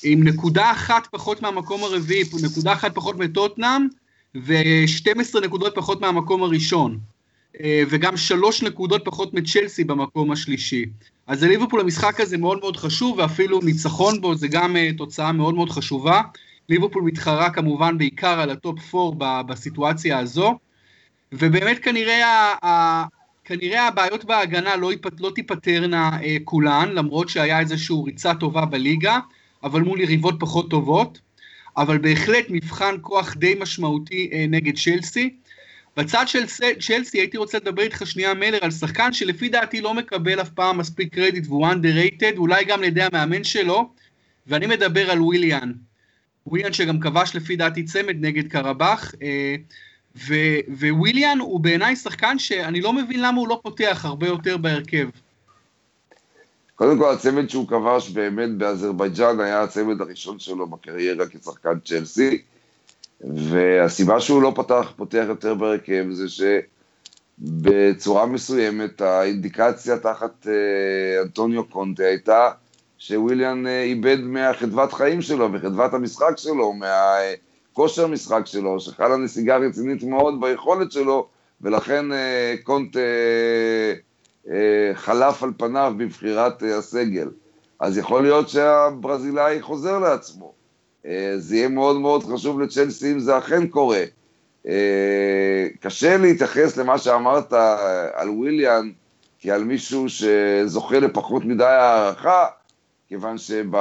עם 0.03 0.23
נקודה 0.23 0.71
אחת 0.71 1.07
פחות 1.11 1.41
מהמקום 1.41 1.83
הרביעי, 1.83 2.23
נקודה 2.43 2.73
אחת 2.73 2.95
פחות 2.95 3.17
מטוטנאם, 3.17 3.87
ו-12 4.35 5.39
נקודות 5.39 5.75
פחות 5.75 6.01
מהמקום 6.01 6.43
הראשון. 6.43 6.99
אה, 7.63 7.83
וגם 7.89 8.17
שלוש 8.17 8.63
נקודות 8.63 9.05
פחות 9.05 9.33
מצ'לסי 9.33 9.83
במקום 9.83 10.31
השלישי. 10.31 10.85
אז 11.27 11.43
לליברפול 11.43 11.79
המשחק 11.79 12.19
הזה 12.19 12.37
מאוד 12.37 12.59
מאוד 12.59 12.77
חשוב, 12.77 13.17
ואפילו 13.17 13.59
ניצחון 13.61 14.21
בו 14.21 14.35
זה 14.35 14.47
גם 14.47 14.77
אה, 14.77 14.89
תוצאה 14.97 15.31
מאוד 15.31 15.55
מאוד 15.55 15.69
חשובה. 15.69 16.21
ליברפול 16.69 17.03
מתחרה 17.03 17.49
כמובן 17.49 17.97
בעיקר 17.97 18.39
על 18.39 18.49
ה 18.50 18.61
top 18.61 18.95
4 18.95 19.41
בסיטואציה 19.41 20.19
הזו, 20.19 20.59
ובאמת 21.31 21.79
כנראה, 21.79 22.53
כנראה 23.51 23.88
הבעיות 23.88 24.25
בהגנה 24.25 24.75
לא, 24.75 24.93
יפ, 24.93 25.01
לא 25.20 25.31
תיפתרנה 25.36 26.10
אה, 26.24 26.38
כולן, 26.43 26.89
למרות 26.93 27.29
שהיה 27.29 27.60
איזושהי 27.60 27.96
ריצה 28.05 28.34
טובה 28.34 28.65
בליגה, 28.65 29.20
אבל 29.63 29.81
מול 29.81 30.01
יריבות 30.01 30.36
פחות 30.39 30.70
טובות, 30.70 31.20
אבל 31.77 31.98
בהחלט 31.98 32.46
מבחן 32.50 32.96
כוח 33.01 33.36
די 33.36 33.55
משמעותי 33.60 34.29
אה, 34.34 34.46
נגד 34.50 34.77
צ'לסי. 34.77 35.36
בצד 35.98 36.27
של 36.27 36.46
צ'לסי 36.79 37.17
הייתי 37.17 37.38
רוצה 37.38 37.58
לדבר 37.58 37.81
איתך 37.81 38.08
שנייה 38.08 38.34
מלר 38.34 38.60
על 38.62 38.72
שחקן 38.72 39.13
שלפי 39.13 39.50
דעתי 39.50 39.81
לא 39.81 39.93
מקבל 39.93 40.41
אף 40.41 40.50
פעם 40.50 40.77
מספיק 40.77 41.13
קרדיט 41.13 41.48
והוא 41.48 41.67
underrated, 41.67 42.38
אולי 42.38 42.65
גם 42.65 42.81
לידי 42.81 43.03
המאמן 43.03 43.43
שלו, 43.43 43.89
ואני 44.48 44.67
מדבר 44.67 45.12
על 45.12 45.22
וויליאן. 45.22 45.72
וויליאן 46.48 46.74
שגם 46.74 47.00
כבש 47.00 47.36
לפי 47.36 47.55
דעתי 47.55 47.84
צמד 47.84 48.25
נגד 48.25 48.48
קרבאח, 48.48 49.15
אה, 49.24 49.55
וויליאן 50.91 51.39
הוא 51.39 51.59
בעיניי 51.59 51.95
שחקן 51.95 52.39
שאני 52.39 52.81
לא 52.81 52.93
מבין 52.93 53.21
למה 53.21 53.39
הוא 53.39 53.47
לא 53.47 53.59
פותח 53.63 54.01
הרבה 54.05 54.27
יותר 54.27 54.57
בהרכב. 54.57 55.09
קודם 56.75 56.99
כל 56.99 57.13
הצמד 57.13 57.49
שהוא 57.49 57.67
כבש 57.67 58.09
באמת 58.09 58.57
באזרבייג'אן 58.57 59.39
היה 59.39 59.63
הצמד 59.63 60.01
הראשון 60.01 60.39
שלו 60.39 60.67
בקריירה 60.67 61.25
כשחקן 61.29 61.79
צ'לסי. 61.85 62.41
והסיבה 63.23 64.19
שהוא 64.19 64.41
לא 64.41 64.53
פתח, 64.55 64.93
פותח 64.95 65.25
יותר 65.27 65.53
בהרכב 65.53 66.05
זה 66.11 66.25
שבצורה 67.39 68.25
מסוימת 68.25 69.01
האינדיקציה 69.01 69.97
תחת 69.97 70.47
אה, 70.47 71.21
אנטוניו 71.21 71.63
קונטה 71.65 72.03
הייתה 72.03 72.49
שוויליאן 72.97 73.67
אה, 73.67 73.83
איבד 73.83 74.19
מהחדוות 74.19 74.93
חיים 74.93 75.21
שלו 75.21 75.53
וחדוות 75.53 75.93
המשחק 75.93 76.33
שלו, 76.37 76.73
מהכושר 77.71 78.07
משחק 78.07 78.41
שלו, 78.45 78.79
שחלה 78.79 79.17
נסיגה 79.17 79.57
רצינית 79.57 80.03
מאוד 80.03 80.41
ביכולת 80.41 80.91
שלו 80.91 81.27
ולכן 81.61 82.11
אה, 82.11 82.55
קונטה 82.63 82.99
חלף 84.93 85.43
על 85.43 85.51
פניו 85.57 85.93
בבחירת 85.97 86.63
הסגל. 86.63 87.29
אז 87.79 87.97
יכול 87.97 88.23
להיות 88.23 88.49
שהברזילאי 88.49 89.61
חוזר 89.61 89.99
לעצמו. 89.99 90.53
אה, 91.05 91.33
זה 91.37 91.55
יהיה 91.55 91.67
מאוד 91.67 91.99
מאוד 91.99 92.23
חשוב 92.23 92.61
לצ'לסי 92.61 93.11
אם 93.11 93.19
זה 93.19 93.37
אכן 93.37 93.67
קורה. 93.67 94.03
אה, 94.67 95.67
קשה 95.79 96.17
להתייחס 96.17 96.77
למה 96.77 96.97
שאמרת 96.97 97.53
על 98.13 98.29
וויליאן 98.29 98.89
כעל 99.39 99.63
מישהו 99.63 100.05
שזוכה 100.09 100.99
לפחות 100.99 101.45
מדי 101.45 101.63
הערכה, 101.65 102.45
כיוון 103.07 103.37
שבעונה, 103.37 103.71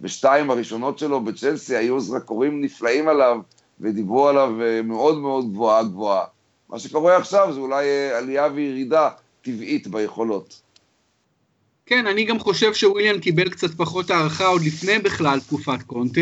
בשתיים 0.00 0.50
הראשונות 0.50 0.98
שלו 0.98 1.20
בצ'לסי, 1.20 1.76
היו 1.76 2.00
זרקורים 2.00 2.60
נפלאים 2.60 3.08
עליו 3.08 3.38
ודיברו 3.80 4.28
עליו 4.28 4.62
אה, 4.62 4.82
מאוד 4.82 5.18
מאוד 5.18 5.52
גבוהה 5.52 5.82
גבוהה. 5.82 6.24
מה 6.68 6.78
שקורה 6.78 7.16
עכשיו 7.16 7.52
זה 7.52 7.60
אולי 7.60 8.10
עלייה 8.10 8.48
וירידה 8.54 9.08
טבעית 9.42 9.86
ביכולות. 9.86 10.60
כן, 11.86 12.06
אני 12.06 12.24
גם 12.24 12.38
חושב 12.38 12.74
שוויליאן 12.74 13.20
קיבל 13.20 13.48
קצת 13.48 13.70
פחות 13.70 14.10
הערכה 14.10 14.46
עוד 14.46 14.62
לפני 14.62 14.98
בכלל 14.98 15.40
תקופת 15.40 15.82
קונטה. 15.82 16.20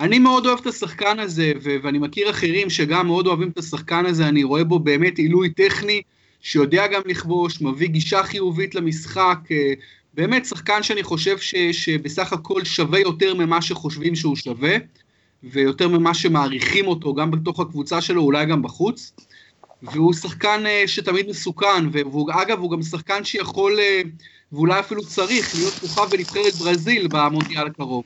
אני 0.00 0.18
מאוד 0.18 0.46
אוהב 0.46 0.58
את 0.58 0.66
השחקן 0.66 1.18
הזה, 1.18 1.52
ו- 1.62 1.76
ואני 1.82 1.98
מכיר 1.98 2.30
אחרים 2.30 2.70
שגם 2.70 3.06
מאוד 3.06 3.26
אוהבים 3.26 3.48
את 3.48 3.58
השחקן 3.58 4.06
הזה, 4.06 4.28
אני 4.28 4.44
רואה 4.44 4.64
בו 4.64 4.78
באמת 4.78 5.18
עילוי 5.18 5.50
טכני, 5.50 6.02
שיודע 6.40 6.86
גם 6.86 7.00
לכבוש, 7.06 7.60
מביא 7.62 7.88
גישה 7.88 8.22
חיובית 8.22 8.74
למשחק, 8.74 9.38
אה, 9.50 9.72
באמת 10.20 10.46
שחקן 10.46 10.82
שאני 10.82 11.02
חושב 11.02 11.38
ש- 11.38 11.54
שבסך 11.72 12.32
הכל 12.32 12.64
שווה 12.64 13.00
יותר 13.00 13.34
ממה 13.34 13.62
שחושבים 13.62 14.14
שהוא 14.16 14.36
שווה. 14.36 14.76
ויותר 15.42 15.88
ממה 15.88 16.14
שמעריכים 16.14 16.86
אותו, 16.86 17.14
גם 17.14 17.30
בתוך 17.30 17.60
הקבוצה 17.60 18.00
שלו, 18.00 18.22
אולי 18.22 18.46
גם 18.46 18.62
בחוץ. 18.62 19.12
והוא 19.82 20.12
שחקן 20.12 20.62
uh, 20.64 20.88
שתמיד 20.88 21.28
מסוכן, 21.28 21.88
ואגב, 21.92 22.58
הוא 22.58 22.70
גם 22.70 22.82
שחקן 22.82 23.24
שיכול, 23.24 23.78
uh, 23.78 24.08
ואולי 24.52 24.80
אפילו 24.80 25.02
צריך, 25.02 25.54
להיות 25.54 25.74
כוכב 25.74 26.10
בנבחרת 26.10 26.54
ברזיל 26.54 27.08
במונדיאל 27.08 27.66
הקרוב. 27.66 28.04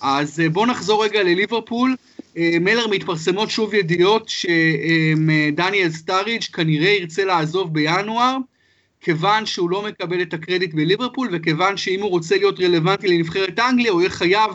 אז 0.00 0.40
uh, 0.40 0.52
בואו 0.52 0.66
נחזור 0.66 1.04
רגע 1.04 1.22
לליברפול. 1.22 1.96
מלר 2.36 2.86
מתפרסמות 2.86 3.50
שוב 3.50 3.74
ידיעות 3.74 4.28
שדניאל 4.28 5.90
סטאריג' 5.90 6.42
כנראה 6.42 6.88
ירצה 6.88 7.24
לעזוב 7.24 7.74
בינואר, 7.74 8.36
כיוון 9.00 9.46
שהוא 9.46 9.70
לא 9.70 9.82
מקבל 9.82 10.22
את 10.22 10.34
הקרדיט 10.34 10.74
בליברפול, 10.74 11.28
וכיוון 11.32 11.76
שאם 11.76 12.02
הוא 12.02 12.10
רוצה 12.10 12.36
להיות 12.36 12.60
רלוונטי 12.60 13.08
לנבחרת 13.08 13.58
אנגליה, 13.58 13.92
הוא 13.92 14.00
יהיה 14.00 14.10
חייב 14.10 14.50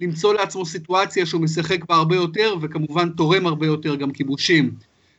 למצוא 0.00 0.34
לעצמו 0.34 0.66
סיטואציה 0.66 1.26
שהוא 1.26 1.40
משחק 1.40 1.84
בה 1.88 1.94
הרבה 1.94 2.16
יותר, 2.16 2.54
וכמובן 2.60 3.08
תורם 3.10 3.46
הרבה 3.46 3.66
יותר 3.66 3.94
גם 3.94 4.10
כיבושים. 4.10 4.70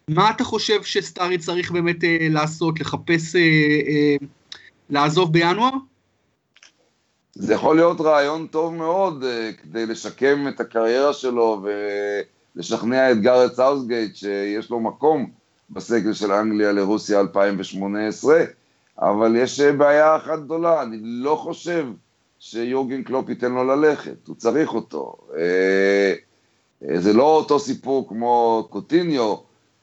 מה 0.08 0.30
אתה 0.30 0.44
חושב 0.44 0.84
שסטארי 0.84 1.38
צריך 1.38 1.72
באמת 1.72 2.04
אה, 2.04 2.28
לעשות, 2.30 2.80
לחפש 2.80 3.36
אה, 3.36 3.42
אה, 3.42 4.16
לעזוב 4.90 5.34
בינואר? 5.34 5.72
זה 7.36 7.54
יכול 7.54 7.76
להיות 7.76 8.02
רעיון 8.02 8.48
טוב 8.48 8.74
מאוד 8.74 9.24
אה, 9.24 9.52
כדי 9.62 9.86
לשקם 9.86 10.48
את 10.48 10.60
הקריירה 10.60 11.14
שלו 11.14 11.64
ולשכנע 12.56 13.12
את 13.12 13.22
גארת' 13.22 13.54
סאות'גייט 13.54 14.16
שיש 14.16 14.70
לו 14.70 14.80
מקום 14.80 15.30
בסגל 15.70 16.14
של 16.14 16.32
אנגליה 16.32 16.72
לרוסיה 16.72 17.20
2018, 17.20 18.44
אבל 19.02 19.36
יש 19.36 19.60
אה, 19.60 19.72
בעיה 19.72 20.16
אחת 20.16 20.40
גדולה, 20.40 20.82
אני 20.82 20.98
לא 21.02 21.36
חושב 21.36 21.88
שיורגן 22.40 23.04
קלופ 23.04 23.30
ייתן 23.30 23.52
לו 23.52 23.64
ללכת, 23.64 24.28
הוא 24.28 24.36
צריך 24.36 24.74
אותו. 24.74 25.18
אה, 25.38 26.14
אה, 26.90 27.02
זה 27.02 27.14
לא 27.14 27.36
אותו 27.36 27.60
סיפור 27.60 28.10
כמו 28.10 28.68
קוטיניו, 28.70 29.36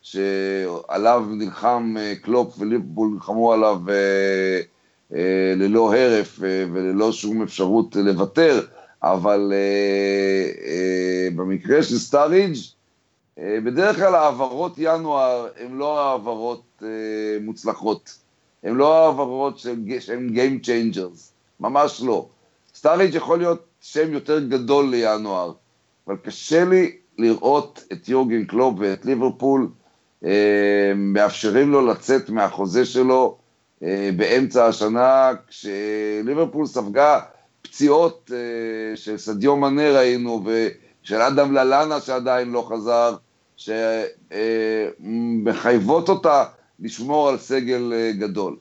שעליו 0.03 1.25
נלחם 1.31 1.95
קלופ 2.23 2.55
וליברפול 2.59 3.09
נלחמו 3.09 3.53
עליו 3.53 3.79
ללא 5.57 5.95
הרף 5.95 6.39
וללא 6.43 7.13
שום 7.13 7.43
אפשרות 7.43 7.97
לוותר, 7.97 8.67
אבל 9.03 9.53
במקרה 11.37 11.83
של 11.83 11.99
סטאריג' 11.99 12.57
בדרך 13.39 13.97
כלל 13.97 14.15
העברות 14.15 14.73
ינואר 14.79 15.49
הן 15.61 15.73
לא 15.73 16.01
העברות 16.01 16.83
מוצלחות, 17.41 18.19
הן 18.63 18.75
לא 18.75 19.07
העברות 19.07 19.59
שהן 19.99 20.29
Game 20.35 20.67
Changers, 20.67 21.19
ממש 21.61 22.03
לא. 22.03 22.29
סטאריג' 22.75 23.15
יכול 23.15 23.39
להיות 23.39 23.65
שם 23.81 24.13
יותר 24.13 24.39
גדול 24.39 24.91
לינואר, 24.91 25.53
אבל 26.07 26.17
קשה 26.17 26.65
לי 26.65 26.97
לראות 27.19 27.85
את 27.93 28.09
יורגן 28.09 28.45
קלופ 28.45 28.75
ואת 28.79 29.05
ליברפול 29.05 29.69
אה, 30.25 30.93
מאפשרים 30.97 31.71
לו 31.71 31.87
לצאת 31.87 32.31
מהחוזה 32.31 32.85
שלו 32.85 33.39
אה, 33.83 34.11
באמצע 34.17 34.67
השנה, 34.67 35.33
כשליברפול 35.49 36.67
ספגה 36.67 37.21
פציעות 37.63 38.31
אה, 38.35 38.39
של 38.97 39.19
סדיו 39.19 39.57
מנה 39.57 39.91
ראינו, 39.91 40.45
ושל 40.45 41.23
אדם 41.23 41.53
ללאנה 41.53 42.01
שעדיין 42.01 42.51
לא 42.51 42.69
חזר, 42.69 43.17
שמחייבות 44.97 46.09
אותה 46.09 46.45
לשמור 46.81 47.29
על 47.29 47.39
סגל 47.39 47.93
אה, 47.93 48.13
גדול. 48.13 48.57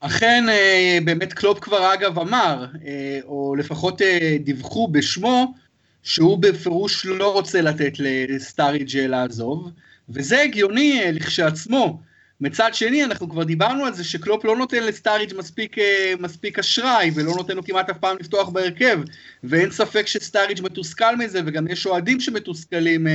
אכן, 0.00 0.44
אה, 0.48 0.98
באמת 1.04 1.32
קלופ 1.32 1.58
כבר 1.60 1.94
אגב 1.94 2.18
אמר, 2.18 2.66
אה, 2.86 3.18
או 3.24 3.54
לפחות 3.58 4.02
אה, 4.02 4.36
דיווחו 4.40 4.88
בשמו, 4.88 5.54
שהוא 6.02 6.38
בפירוש 6.38 7.06
לא 7.06 7.32
רוצה 7.32 7.60
לתת 7.60 7.92
לסטאריג' 7.98 8.96
לעזוב, 8.96 9.70
וזה 10.08 10.42
הגיוני 10.42 11.00
לכשעצמו. 11.12 12.00
מצד 12.40 12.74
שני, 12.74 13.04
אנחנו 13.04 13.28
כבר 13.28 13.44
דיברנו 13.44 13.84
על 13.84 13.94
זה 13.94 14.04
שקלופ 14.04 14.44
לא 14.44 14.56
נותן 14.56 14.82
לסטאריג' 14.82 15.34
מספיק, 15.38 15.76
מספיק 16.20 16.58
אשראי, 16.58 17.10
ולא 17.14 17.32
נותן 17.36 17.56
לו 17.56 17.64
כמעט 17.64 17.90
אף 17.90 17.98
פעם 17.98 18.16
לפתוח 18.20 18.48
בהרכב, 18.48 19.00
ואין 19.44 19.70
ספק 19.70 20.06
שסטאריג' 20.06 20.62
מתוסכל 20.62 21.16
מזה, 21.16 21.40
וגם 21.46 21.68
יש 21.68 21.86
אוהדים 21.86 22.20
שמתוסכלים 22.20 23.06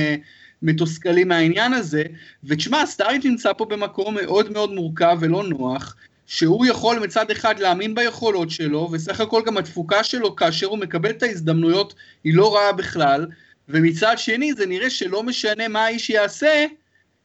מתוסכלים 0.62 1.28
מהעניין 1.28 1.72
הזה, 1.72 2.02
ותשמע, 2.44 2.86
סטאריג' 2.86 3.26
נמצא 3.26 3.52
פה 3.52 3.64
במקום 3.64 4.14
מאוד 4.14 4.52
מאוד 4.52 4.72
מורכב 4.72 5.18
ולא 5.20 5.44
נוח, 5.44 5.96
שהוא 6.26 6.66
יכול 6.66 6.98
מצד 6.98 7.30
אחד 7.30 7.58
להאמין 7.58 7.94
ביכולות 7.94 8.50
שלו, 8.50 8.88
וסך 8.92 9.20
הכל 9.20 9.42
גם 9.46 9.56
התפוקה 9.56 10.04
שלו 10.04 10.36
כאשר 10.36 10.66
הוא 10.66 10.78
מקבל 10.78 11.10
את 11.10 11.22
ההזדמנויות 11.22 11.94
היא 12.24 12.34
לא 12.34 12.54
רעה 12.54 12.72
בכלל, 12.72 13.26
ומצד 13.68 14.18
שני 14.18 14.54
זה 14.54 14.66
נראה 14.66 14.90
שלא 14.90 15.22
משנה 15.22 15.68
מה 15.68 15.84
האיש 15.84 16.10
יעשה, 16.10 16.66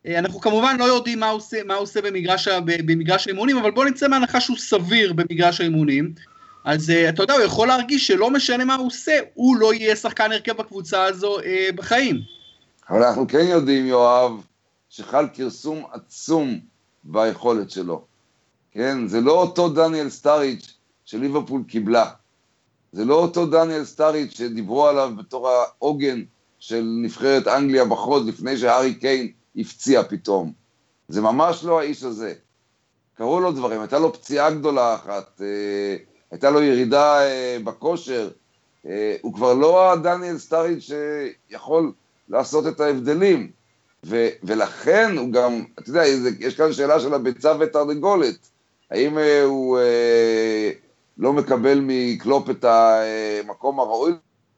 אה, 0.08 0.20
אנחנו 0.20 0.40
כמובן 0.40 0.76
לא 0.80 0.84
יודעים 0.84 1.20
מה 1.20 1.30
הוא 1.30 1.38
עושה, 1.38 1.58
מה 1.66 1.74
עושה 1.74 2.02
במגרש, 2.02 2.48
במגרש 2.66 3.28
האימונים, 3.28 3.58
אבל 3.58 3.72
בואו 3.72 3.88
נצא 3.88 4.08
מהנחה 4.08 4.42
שהוא 4.42 4.58
סביר 4.58 5.14
במגרש 5.14 5.62
האימונים. 5.62 6.14
אז 6.66 6.90
uh, 6.90 7.10
אתה 7.10 7.24
יודע, 7.24 7.34
הוא 7.34 7.44
יכול 7.44 7.68
להרגיש 7.68 8.08
שלא 8.08 8.30
משנה 8.30 8.66
מה 8.66 8.76
הוא 8.76 8.88
עושה, 8.88 9.20
הוא 9.34 9.58
לא 9.58 9.74
יהיה 9.74 9.96
שחקן 9.96 10.32
הרכב 10.32 10.58
בקבוצה 10.58 11.04
הזו 11.04 11.40
uh, 11.40 11.44
בחיים. 11.76 12.37
אבל 12.90 13.04
אנחנו 13.04 13.28
כן 13.28 13.46
יודעים, 13.50 13.86
יואב, 13.86 14.46
שחל 14.90 15.28
כרסום 15.34 15.84
עצום 15.92 16.60
ביכולת 17.04 17.72
שלו. 17.72 18.06
כן? 18.72 19.08
זה 19.08 19.22
לא 19.22 19.42
אותו 19.42 19.70
דניאל 19.70 20.10
סטאריץ' 20.10 20.74
שליברפול 21.06 21.64
קיבלה. 21.68 22.12
זה 22.92 23.06
לא 23.06 23.16
אותו 23.16 23.46
דניאל 23.46 23.86
סטאריץ' 23.86 24.32
שדיברו 24.32 24.88
עליו 24.88 25.12
בתור 25.18 25.50
העוגן 25.50 26.24
של 26.60 26.84
נבחרת 27.04 27.48
אנגליה 27.48 27.86
בחוד 27.86 28.26
לפני 28.28 28.58
שהארי 28.58 28.96
קיין 28.96 29.32
הפציע 29.56 30.04
פתאום. 30.04 30.54
זה 31.08 31.22
ממש 31.22 31.64
לא 31.64 31.80
האיש 31.80 32.04
הזה. 32.04 32.34
קרו 33.14 33.40
לו 33.40 33.52
דברים, 33.52 33.82
הייתה 33.82 34.00
לו 34.00 34.14
פציעה 34.14 34.52
גדולה 34.52 34.96
אחת, 34.96 35.42
אה, 35.42 35.96
הייתה 36.32 36.50
לו 36.50 36.62
ירידה 36.62 37.22
אה, 37.22 37.58
בכושר, 37.64 38.30
אה, 38.86 39.16
הוא 39.22 39.34
כבר 39.34 39.54
לא 39.54 39.92
הדניאל 39.92 40.38
סטאריץ' 40.38 40.92
שיכול 41.50 41.92
לעשות 42.30 42.68
את 42.68 42.80
ההבדלים. 42.80 43.52
ו- 44.06 44.28
ולכן 44.44 45.18
הוא 45.18 45.32
גם, 45.32 45.64
אתה 45.80 45.90
יודע, 45.90 46.06
יש 46.40 46.56
כאן 46.56 46.74
שאלה 46.74 47.00
של 47.00 47.14
הביצה 47.14 47.54
ותרנגולת. 47.60 48.50
האם 48.92 49.18
אה, 49.18 49.44
הוא 49.44 49.80
אה, 49.80 50.72
לא 51.18 51.34
מקבל 51.34 51.80
מקלופ 51.84 52.50
את 52.50 52.66
המקום 52.66 53.80
הראוי 53.80 54.12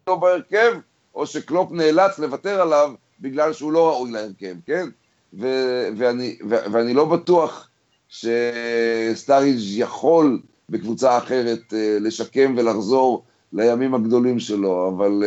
לו 0.08 0.19
בהרכב, 0.19 0.73
או 1.15 1.25
שקלופ 1.25 1.71
נאלץ 1.71 2.19
לוותר 2.19 2.62
עליו 2.62 2.91
בגלל 3.19 3.53
שהוא 3.53 3.71
לא 3.71 3.89
ראוי 3.89 4.12
להרכב, 4.12 4.55
כן? 4.65 4.89
ו- 5.34 5.88
ואני, 5.97 6.38
ו- 6.49 6.71
ואני 6.71 6.93
לא 6.93 7.05
בטוח 7.05 7.69
שסטאריג' 8.10 9.60
יכול 9.60 10.39
בקבוצה 10.69 11.17
אחרת 11.17 11.73
אה, 11.73 11.97
לשקם 12.01 12.55
ולחזור 12.58 13.23
לימים 13.53 13.95
הגדולים 13.95 14.39
שלו, 14.39 14.89
אבל 14.89 15.23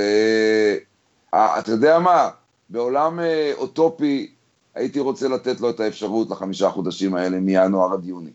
אתה 1.35 1.71
יודע 1.71 1.99
מה? 1.99 2.29
בעולם 2.69 3.21
אוטופי 3.55 4.31
הייתי 4.75 5.01
רוצה 5.01 5.29
לתת 5.29 5.61
לו 5.61 5.71
את 5.71 5.81
האפשרות 5.81 6.31
לחמישה 6.31 6.71
חודשים 6.71 7.15
האלה 7.15 7.41
מינואר 7.41 7.93
עד 7.93 8.05
יוני. 8.05 8.31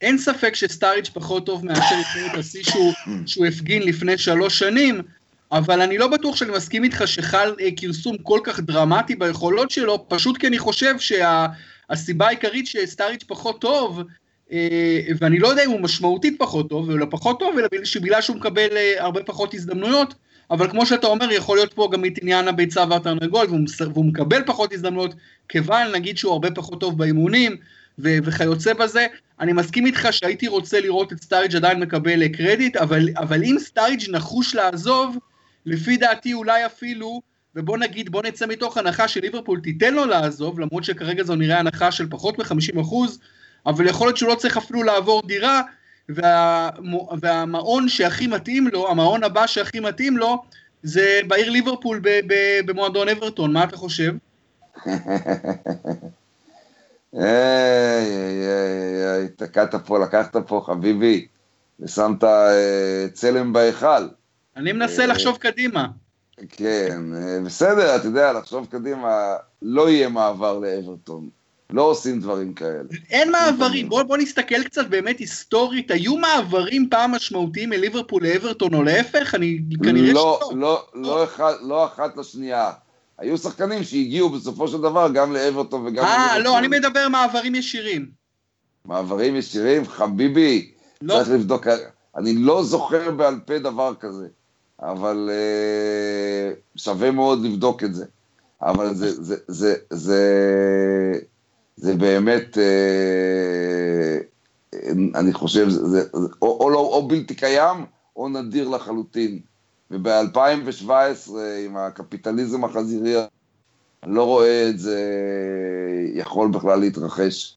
אין 0.00 0.18
ספק 0.18 0.54
שסטאריץ' 0.54 1.08
פחות 1.08 1.46
טוב 1.46 1.64
מאשר 1.64 1.94
את 2.32 2.38
השיא 2.38 2.62
שהוא, 2.62 2.92
שהוא 3.26 3.46
הפגין 3.46 3.82
לפני 3.82 4.18
שלוש 4.18 4.58
שנים, 4.58 5.02
אבל 5.52 5.80
אני 5.80 5.98
לא 5.98 6.08
בטוח 6.08 6.36
שאני 6.36 6.50
מסכים 6.50 6.84
איתך 6.84 7.02
שחל 7.06 7.54
אה, 7.60 7.68
כרסום 7.76 8.16
כל 8.18 8.40
כך 8.44 8.60
דרמטי 8.60 9.14
ביכולות 9.14 9.70
שלו, 9.70 10.04
פשוט 10.08 10.38
כי 10.38 10.46
אני 10.46 10.58
חושב 10.58 10.94
שהסיבה 10.98 12.24
שה, 12.24 12.28
העיקרית 12.28 12.66
שסטאריץ' 12.66 13.24
פחות 13.26 13.60
טוב, 13.60 14.02
אה, 14.52 15.00
ואני 15.18 15.38
לא 15.38 15.48
יודע 15.48 15.64
אם 15.64 15.70
הוא 15.70 15.80
משמעותית 15.80 16.34
פחות 16.38 16.68
טוב, 16.68 16.90
אלא 16.90 17.06
פחות 17.10 17.38
טוב, 17.38 17.58
אלא 17.58 17.84
שבגלל 17.84 18.22
שהוא 18.22 18.36
מקבל 18.36 18.76
אה, 18.76 18.94
הרבה 18.98 19.22
פחות 19.22 19.54
הזדמנויות, 19.54 20.14
אבל 20.50 20.70
כמו 20.70 20.86
שאתה 20.86 21.06
אומר, 21.06 21.32
יכול 21.32 21.56
להיות 21.56 21.74
פה 21.74 21.88
גם 21.92 22.04
את 22.04 22.12
עניין 22.22 22.48
הביצה 22.48 22.84
והתרנגול, 22.90 23.46
והוא, 23.48 23.60
והוא 23.92 24.04
מקבל 24.04 24.42
פחות 24.46 24.72
הזדמנויות, 24.72 25.14
כיוון 25.48 25.92
נגיד 25.92 26.18
שהוא 26.18 26.32
הרבה 26.32 26.50
פחות 26.50 26.80
טוב 26.80 26.98
באימונים, 26.98 27.56
ו- 27.98 28.18
וכיוצא 28.24 28.72
בזה, 28.72 29.06
אני 29.40 29.52
מסכים 29.52 29.86
איתך 29.86 30.08
שהייתי 30.10 30.48
רוצה 30.48 30.80
לראות 30.80 31.12
את 31.12 31.22
סטאריג' 31.22 31.56
עדיין 31.56 31.80
מקבל 31.80 32.28
קרדיט, 32.28 32.76
אבל, 32.76 33.08
אבל 33.16 33.44
אם 33.44 33.56
סטאריג' 33.58 34.10
נחוש 34.10 34.54
לעזוב, 34.54 35.18
לפי 35.66 35.96
דעתי 35.96 36.32
אולי 36.32 36.66
אפילו, 36.66 37.20
ובוא 37.54 37.78
נגיד, 37.78 38.10
בוא 38.10 38.22
נצא 38.22 38.46
מתוך 38.46 38.76
הנחה 38.76 39.08
שליברפול 39.08 39.60
תיתן 39.60 39.94
לו 39.94 40.04
לעזוב, 40.04 40.60
למרות 40.60 40.84
שכרגע 40.84 41.24
זו 41.24 41.34
נראה 41.34 41.58
הנחה 41.58 41.92
של 41.92 42.06
פחות 42.10 42.38
מ-50 42.38 42.80
אחוז, 42.80 43.18
אבל 43.66 43.86
יכול 43.86 44.06
להיות 44.06 44.16
שהוא 44.16 44.28
לא 44.28 44.34
צריך 44.34 44.56
אפילו 44.56 44.82
לעבור 44.82 45.22
דירה, 45.26 45.62
וה, 46.08 46.70
והמעון 47.20 47.88
שהכי 47.88 48.26
מתאים 48.26 48.68
לו, 48.72 48.90
המעון 48.90 49.24
הבא 49.24 49.46
שהכי 49.46 49.80
מתאים 49.80 50.16
לו, 50.16 50.42
זה 50.82 51.20
בעיר 51.26 51.50
ליברפול 51.50 52.00
במועדון 52.66 53.08
אברטון, 53.08 53.52
מה 53.52 53.64
אתה 53.64 53.76
חושב? 53.76 54.12
היי, 57.12 57.24
היי, 58.32 59.06
היי, 59.06 59.28
תקעת 59.28 59.74
פה, 59.74 59.98
לקחת 59.98 60.36
פה, 60.36 60.62
חביבי, 60.66 61.26
ושמת 61.80 62.24
אה, 62.24 63.06
צלם 63.12 63.52
בהיכל. 63.52 64.08
אני 64.56 64.72
מנסה 64.72 65.02
אה, 65.02 65.06
לחשוב 65.06 65.36
קדימה. 65.36 65.86
כן, 66.48 67.00
בסדר, 67.44 67.96
אתה 67.96 68.06
יודע, 68.06 68.32
לחשוב 68.32 68.66
קדימה, 68.70 69.36
לא 69.62 69.90
יהיה 69.90 70.08
מעבר 70.08 70.58
לאברטון. 70.58 71.28
לא 71.72 71.82
עושים 71.82 72.20
דברים 72.20 72.54
כאלה. 72.54 72.88
אין 73.10 73.32
מעברים, 73.32 73.88
בוא, 73.88 74.02
בוא 74.02 74.16
נסתכל 74.16 74.64
קצת 74.64 74.86
באמת 74.86 75.18
היסטורית, 75.18 75.90
היו 75.90 76.16
מעברים 76.16 76.88
פעם 76.90 77.12
משמעותיים 77.12 77.70
מליברפול 77.70 78.22
לאברטון 78.22 78.74
או 78.74 78.82
להפך? 78.82 79.34
אני 79.34 79.58
כנראה 79.84 80.12
לא, 80.12 80.40
שלא. 80.50 80.58
לא, 80.60 80.86
לא, 80.94 81.24
אחד, 81.24 81.52
לא 81.62 81.86
אחת 81.86 82.16
לשנייה. 82.16 82.70
היו 83.18 83.38
שחקנים 83.38 83.84
שהגיעו 83.84 84.28
בסופו 84.30 84.68
של 84.68 84.78
דבר 84.78 85.08
גם 85.14 85.32
לאברטון 85.32 85.86
וגם... 85.86 86.04
אה, 86.04 86.38
לא, 86.38 86.58
אני 86.58 86.68
מדבר 86.68 87.08
מעברים 87.08 87.54
ישירים. 87.54 88.06
מעברים 88.84 89.36
ישירים? 89.36 89.86
חביבי, 89.86 90.70
לא. 91.02 91.14
צריך 91.14 91.30
לבדוק, 91.30 91.66
אני 92.16 92.34
לא 92.34 92.62
זוכר 92.64 93.10
בעל 93.10 93.40
פה 93.46 93.58
דבר 93.58 93.94
כזה, 93.94 94.26
אבל 94.82 95.30
uh, 96.76 96.78
שווה 96.80 97.10
מאוד 97.10 97.44
לבדוק 97.44 97.84
את 97.84 97.94
זה. 97.94 98.04
אבל 98.62 98.94
זה, 98.94 99.22
זה, 99.22 99.36
זה, 99.48 99.74
זה, 99.90 100.22
זה 101.80 101.94
באמת, 101.94 102.58
אה, 102.58 104.18
אני 105.14 105.32
חושב, 105.32 105.68
זה, 105.68 105.88
זה, 105.88 106.02
או, 106.42 106.58
או, 106.60 106.70
לא, 106.70 106.78
או 106.78 107.08
בלתי 107.08 107.34
קיים, 107.34 107.84
או 108.16 108.28
נדיר 108.28 108.68
לחלוטין. 108.68 109.38
וב-2017, 109.90 110.90
עם 111.66 111.76
הקפיטליזם 111.76 112.64
החזירי, 112.64 113.14
אני 114.02 114.14
לא 114.14 114.24
רואה 114.24 114.68
את 114.68 114.78
זה 114.78 115.00
יכול 116.14 116.50
בכלל 116.50 116.80
להתרחש. 116.80 117.56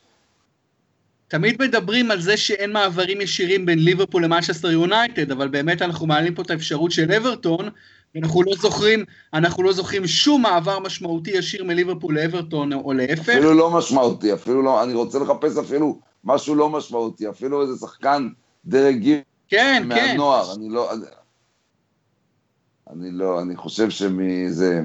תמיד 1.28 1.62
מדברים 1.62 2.12
על 2.12 2.22
זה 2.22 2.38
שאין 2.38 2.72
מעברים 2.72 3.22
ישירים 3.22 3.66
בין 3.66 3.80
ליברפול 3.80 4.24
למנצ'סטר 4.24 4.72
יונייטד, 4.72 5.32
אבל 5.32 5.48
באמת 5.48 5.82
אנחנו 5.82 6.08
מעלים 6.08 6.36
פה 6.36 6.42
את 6.42 6.52
האפשרות 6.52 6.92
של 6.92 7.12
אברטון, 7.12 7.70
אנחנו 8.16 8.44
לא 8.44 8.52
זוכרים, 8.56 9.06
אנחנו 9.34 9.64
לא 9.64 9.74
זוכרים 9.74 10.08
שום 10.08 10.42
מעבר 10.42 10.80
משמעותי 10.80 11.32
ישיר 11.32 11.64
מליברפול 11.64 12.16
לאברטון 12.16 12.74
או 12.74 12.94
להפך. 12.94 13.30
אפילו 13.30 13.54
לא 13.54 13.72
משמעותי, 13.72 14.34
אפילו 14.34 14.62
לא, 14.62 14.84
אני 14.84 14.94
רוצה 14.94 15.20
לחפש 15.20 15.58
אפילו 15.58 16.00
משהו 16.24 16.56
לא 16.56 16.70
משמעותי, 16.70 17.30
אפילו 17.30 17.62
איזה 17.62 17.74
שחקן 17.80 18.30
דרג 18.66 18.96
ג' 18.96 19.22
כן, 19.48 19.84
מהנוער, 19.86 20.46
כן. 20.46 20.52
אני 20.60 20.70
לא, 20.70 20.94
אני, 20.94 21.06
אני 22.92 23.12
לא, 23.12 23.42
אני 23.42 23.56
חושב 23.56 23.90
שמזה, 23.90 24.82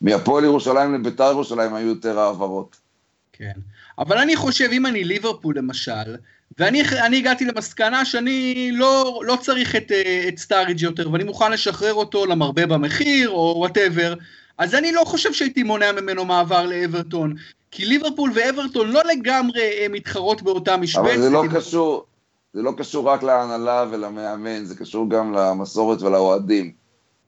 מהפועל 0.00 0.44
ירושלים 0.44 0.94
לביתר 0.94 1.30
ירושלים 1.30 1.74
היו 1.74 1.88
יותר 1.88 2.18
העברות. 2.18 2.76
כן, 3.32 3.52
אבל 3.98 4.18
אני 4.18 4.36
חושב, 4.36 4.68
אם 4.72 4.86
אני 4.86 5.04
ליברפול 5.04 5.58
למשל, 5.58 6.16
ואני 6.58 7.18
הגעתי 7.18 7.44
למסקנה 7.44 8.04
שאני 8.04 8.70
לא, 8.72 9.20
לא 9.24 9.36
צריך 9.40 9.76
את, 9.76 9.92
אה, 9.92 10.24
את 10.28 10.38
סטאריג' 10.38 10.80
יותר, 10.80 11.10
ואני 11.10 11.24
מוכן 11.24 11.52
לשחרר 11.52 11.94
אותו 11.94 12.26
למרבה 12.26 12.66
במחיר, 12.66 13.30
או 13.30 13.54
whatever, 13.56 14.14
אז 14.58 14.74
אני 14.74 14.92
לא 14.92 15.02
חושב 15.04 15.32
שהייתי 15.32 15.62
מונע 15.62 15.92
ממנו 15.92 16.24
מעבר 16.24 16.66
לאברטון, 16.66 17.34
כי 17.70 17.84
ליברפול 17.84 18.30
ואברטון 18.34 18.90
לא 18.90 19.00
לגמרי 19.04 19.60
אה, 19.60 19.86
מתחרות 19.90 20.42
באותה 20.42 20.76
משבצת. 20.76 21.04
אבל 21.04 21.20
זה 21.20 21.30
לא 21.30 21.44
קשור, 21.54 22.04
זה 22.52 22.62
לא 22.62 22.72
קשור 22.76 23.08
רק 23.08 23.22
להנהלה 23.22 23.84
ולמאמן, 23.90 24.64
זה 24.64 24.74
קשור 24.74 25.10
גם 25.10 25.32
למסורת 25.32 26.02
ולאוהדים. 26.02 26.72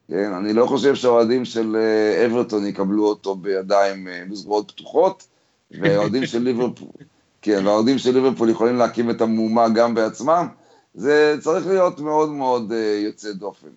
כן, 0.09 0.33
אני 0.33 0.53
לא 0.53 0.67
חושב 0.67 0.95
שהאוהדים 0.95 1.45
של 1.45 1.77
אה, 1.77 2.27
אברטון 2.27 2.67
יקבלו 2.67 3.07
אותו 3.07 3.35
בידיים 3.35 4.09
בזרועות 4.31 4.71
פתוחות, 4.71 5.27
והאוהדים 5.71 6.27
של 6.27 6.43
ליברפול... 6.43 6.89
כן, 7.47 7.67
והאוהדים 7.67 7.99
של 7.99 8.15
ליברפול 8.15 8.51
יכולים 8.51 8.77
להקים 8.77 9.11
את 9.11 9.21
המהומה 9.21 9.69
גם 9.69 9.95
בעצמם, 9.95 10.47
זה 10.95 11.37
צריך 11.41 11.67
להיות 11.67 12.01
מאוד 12.01 12.31
מאוד 12.31 12.73
uh, 12.73 13.05
יוצא 13.05 13.33
דופן. 13.33 13.69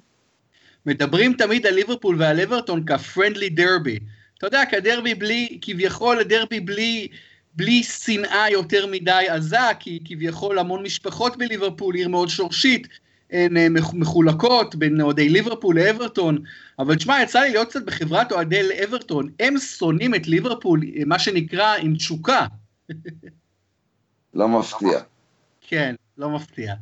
מדברים 0.85 1.33
תמיד 1.33 1.65
על 1.65 1.73
ליברפול 1.73 2.15
ועל 2.19 2.41
אברטון 2.41 2.83
כפרנדלי 2.85 3.49
דרבי. 3.49 3.99
אתה 4.37 4.47
יודע, 4.47 4.65
כדרבי 4.65 5.15
בלי, 5.15 5.57
כביכול 5.61 6.19
הדרבי 6.19 6.59
בלי, 6.59 7.07
בלי 7.55 7.83
שנאה 7.83 8.49
יותר 8.51 8.87
מדי 8.87 9.25
עזה, 9.29 9.57
כי 9.79 9.99
כביכול 10.05 10.59
המון 10.59 10.83
משפחות 10.83 11.37
בליברפול, 11.37 11.95
עיר 11.95 12.07
מאוד 12.07 12.29
שורשית, 12.29 12.87
הן 13.31 13.57
אה, 13.57 13.67
מחולקות 13.93 14.75
בין 14.75 15.01
אוהדי 15.01 15.29
ליברפול 15.29 15.79
לאברטון, 15.79 16.37
אבל 16.79 16.95
תשמע, 16.95 17.21
יצא 17.23 17.39
לי 17.39 17.49
להיות 17.49 17.69
קצת 17.69 17.85
בחברת 17.85 18.31
אוהדי 18.31 18.83
אברטון, 18.83 19.29
הם 19.39 19.57
שונאים 19.57 20.15
את 20.15 20.27
ליברפול, 20.27 20.81
מה 21.05 21.19
שנקרא, 21.19 21.75
עם 21.81 21.95
תשוקה. 21.95 22.45
לא 24.33 24.47
מפתיע. 24.47 24.99
כן, 25.61 25.95
לא 26.17 26.29
מפתיע. 26.29 26.73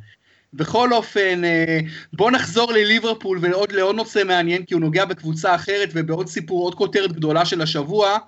בכל 0.54 0.92
אופן, 0.92 1.44
אה, 1.44 1.78
בואו 2.12 2.30
נחזור 2.30 2.72
לליברפול 2.72 3.38
ועוד 3.42 3.72
לעוד 3.72 3.96
נושא 3.96 4.22
מעניין, 4.24 4.64
כי 4.64 4.74
הוא 4.74 4.80
נוגע 4.80 5.04
בקבוצה 5.04 5.54
אחרת 5.54 5.88
ובעוד 5.94 6.26
סיפור, 6.28 6.64
עוד 6.64 6.74
כותרת 6.74 7.12
גדולה 7.12 7.44
של 7.44 7.60
השבוע, 7.60 8.18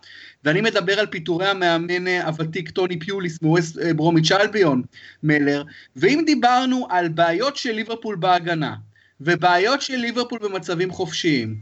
ואני 0.45 0.61
מדבר 0.61 1.01
על 1.01 1.07
פיטורי 1.07 1.47
המאמן 1.47 2.09
אה, 2.09 2.27
הוותיק 2.27 2.71
טוני 2.71 2.99
פיוליס 2.99 3.43
מווסט 3.43 3.79
אה, 3.79 3.95
ברומיץ' 3.95 4.33
אלביון 4.33 4.83
מלר, 5.23 5.65
ואם 5.97 6.23
דיברנו 6.27 6.87
על 6.91 7.09
בעיות 7.09 7.57
של 7.57 7.73
ליברפול 7.73 8.17
בהגנה, 8.17 8.75
ובעיות 9.21 9.83
של 9.83 9.97
ליברפול 9.97 10.39
במצבים 10.39 10.91
חופשיים, 10.91 11.57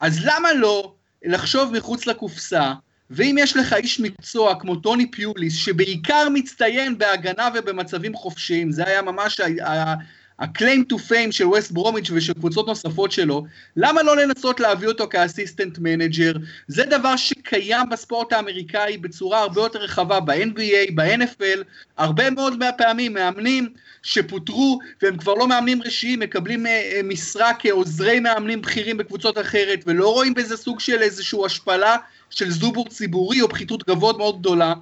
אז 0.00 0.20
למה 0.24 0.52
לא 0.52 0.94
לחשוב 1.24 1.72
מחוץ 1.76 2.06
לקופסה 2.06 2.72
ואם 3.14 3.36
יש 3.38 3.56
לך 3.56 3.72
איש 3.72 4.00
מקצוע 4.00 4.54
כמו 4.60 4.76
טוני 4.76 5.10
פיוליס, 5.10 5.54
שבעיקר 5.54 6.28
מצטיין 6.32 6.98
בהגנה 6.98 7.48
ובמצבים 7.54 8.14
חופשיים, 8.14 8.72
זה 8.72 8.86
היה 8.86 9.02
ממש 9.02 9.40
ה-claim 9.40 10.92
to 10.92 10.96
fame 11.10 11.32
של 11.32 11.46
ווסט 11.46 11.70
ברומיץ' 11.70 12.10
ושל 12.10 12.32
קבוצות 12.32 12.66
נוספות 12.66 13.12
שלו, 13.12 13.44
למה 13.76 14.02
לא 14.02 14.16
לנסות 14.16 14.60
להביא 14.60 14.88
אותו 14.88 15.08
כ 15.08 15.21
assistant 15.21 15.78
manager? 15.78 16.32
זה 16.68 16.84
דבר 16.84 17.16
שקיים 17.16 17.88
בספורט 17.90 18.32
האמריקאי 18.32 18.98
בצורה 18.98 19.40
הרבה 19.40 19.60
יותר 19.60 19.78
רחבה, 19.78 20.20
ב-NBA, 20.20 20.92
ב-NFL, 20.94 21.62
הרבה 21.96 22.30
מאוד 22.30 22.58
מהפעמים 22.58 23.14
מאמנים 23.14 23.68
שפוטרו 24.02 24.78
והם 25.02 25.16
כבר 25.16 25.34
לא 25.34 25.48
מאמנים 25.48 25.82
ראשיים, 25.82 26.20
מקבלים 26.20 26.66
אה, 26.66 26.70
משרה 27.04 27.52
כעוזרי 27.58 28.20
מאמנים 28.20 28.62
בכירים 28.62 28.96
בקבוצות 28.96 29.38
אחרת, 29.38 29.84
ולא 29.86 30.12
רואים 30.12 30.34
בזה 30.34 30.56
סוג 30.56 30.80
של 30.80 31.02
איזושהי 31.02 31.40
השפלה 31.46 31.96
של 32.34 32.50
זובור 32.50 32.88
ציבורי 32.88 33.40
או 33.40 33.48
פחיתות 33.48 33.82
כבוד 33.82 34.18
מאוד 34.18 34.38
גדולה, 34.38 34.74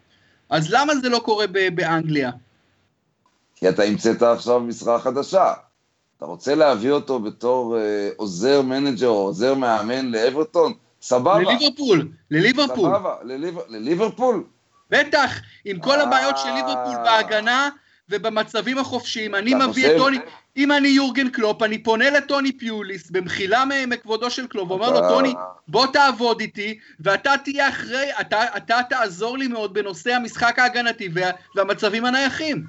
אז 0.51 0.71
למה 0.71 0.97
זה 0.97 1.09
לא 1.09 1.19
קורה 1.19 1.47
באנגליה? 1.75 2.31
כי 3.57 3.69
אתה 3.69 3.83
המצאת 3.83 4.23
עכשיו 4.23 4.61
משרה 4.61 5.01
חדשה. 5.01 5.53
אתה 6.17 6.27
רוצה 6.27 6.55
להביא 6.55 6.91
אותו 6.91 7.21
בתור 7.21 7.79
אה, 7.79 8.09
עוזר 8.17 8.63
מנג'ר 8.63 9.09
או 9.09 9.21
עוזר 9.23 9.55
מאמן 9.55 10.07
לאברטון? 10.07 10.73
סבבה. 11.03 11.39
לליברפול, 11.39 12.09
לליברפול. 12.31 12.91
סבבה, 12.91 13.15
לליב... 13.23 13.59
לליברפול? 13.69 14.45
בטח, 14.91 15.41
עם 15.65 15.81
כל 15.81 16.01
הבעיות 16.01 16.39
של 16.39 16.51
ליברפול 16.51 16.95
בהגנה 17.05 17.69
ובמצבים 18.11 18.79
החופשיים, 18.79 19.35
אני 19.35 19.55
מביא 19.55 19.87
את 19.87 19.97
טוני, 19.97 20.19
אם 20.57 20.73
אני 20.73 20.89
יורגן 20.89 21.29
קלופ, 21.29 21.63
אני 21.63 21.83
פונה 21.83 22.11
לטוני 22.11 22.59
פיוליס, 22.59 23.11
במחילה 23.11 23.65
מכבודו 23.87 24.31
של 24.31 24.47
קלופ, 24.47 24.71
ואומר 24.71 24.91
לו, 24.91 25.09
טוני, 25.09 25.35
בוא 25.69 25.87
תעבוד 25.87 26.41
איתי, 26.41 26.79
ואתה 27.01 27.35
תהיה 27.45 27.69
אחרי, 27.69 28.11
אתה, 28.21 28.57
אתה 28.57 28.81
תעזור 28.91 29.39
לי 29.39 29.49
מאוד 29.49 29.75
בנושא 29.75 30.15
המשחק 30.15 30.59
ההגנתי 30.59 31.09
וה, 31.13 31.31
והמצבים 31.57 32.05
הנייחים. 32.05 32.65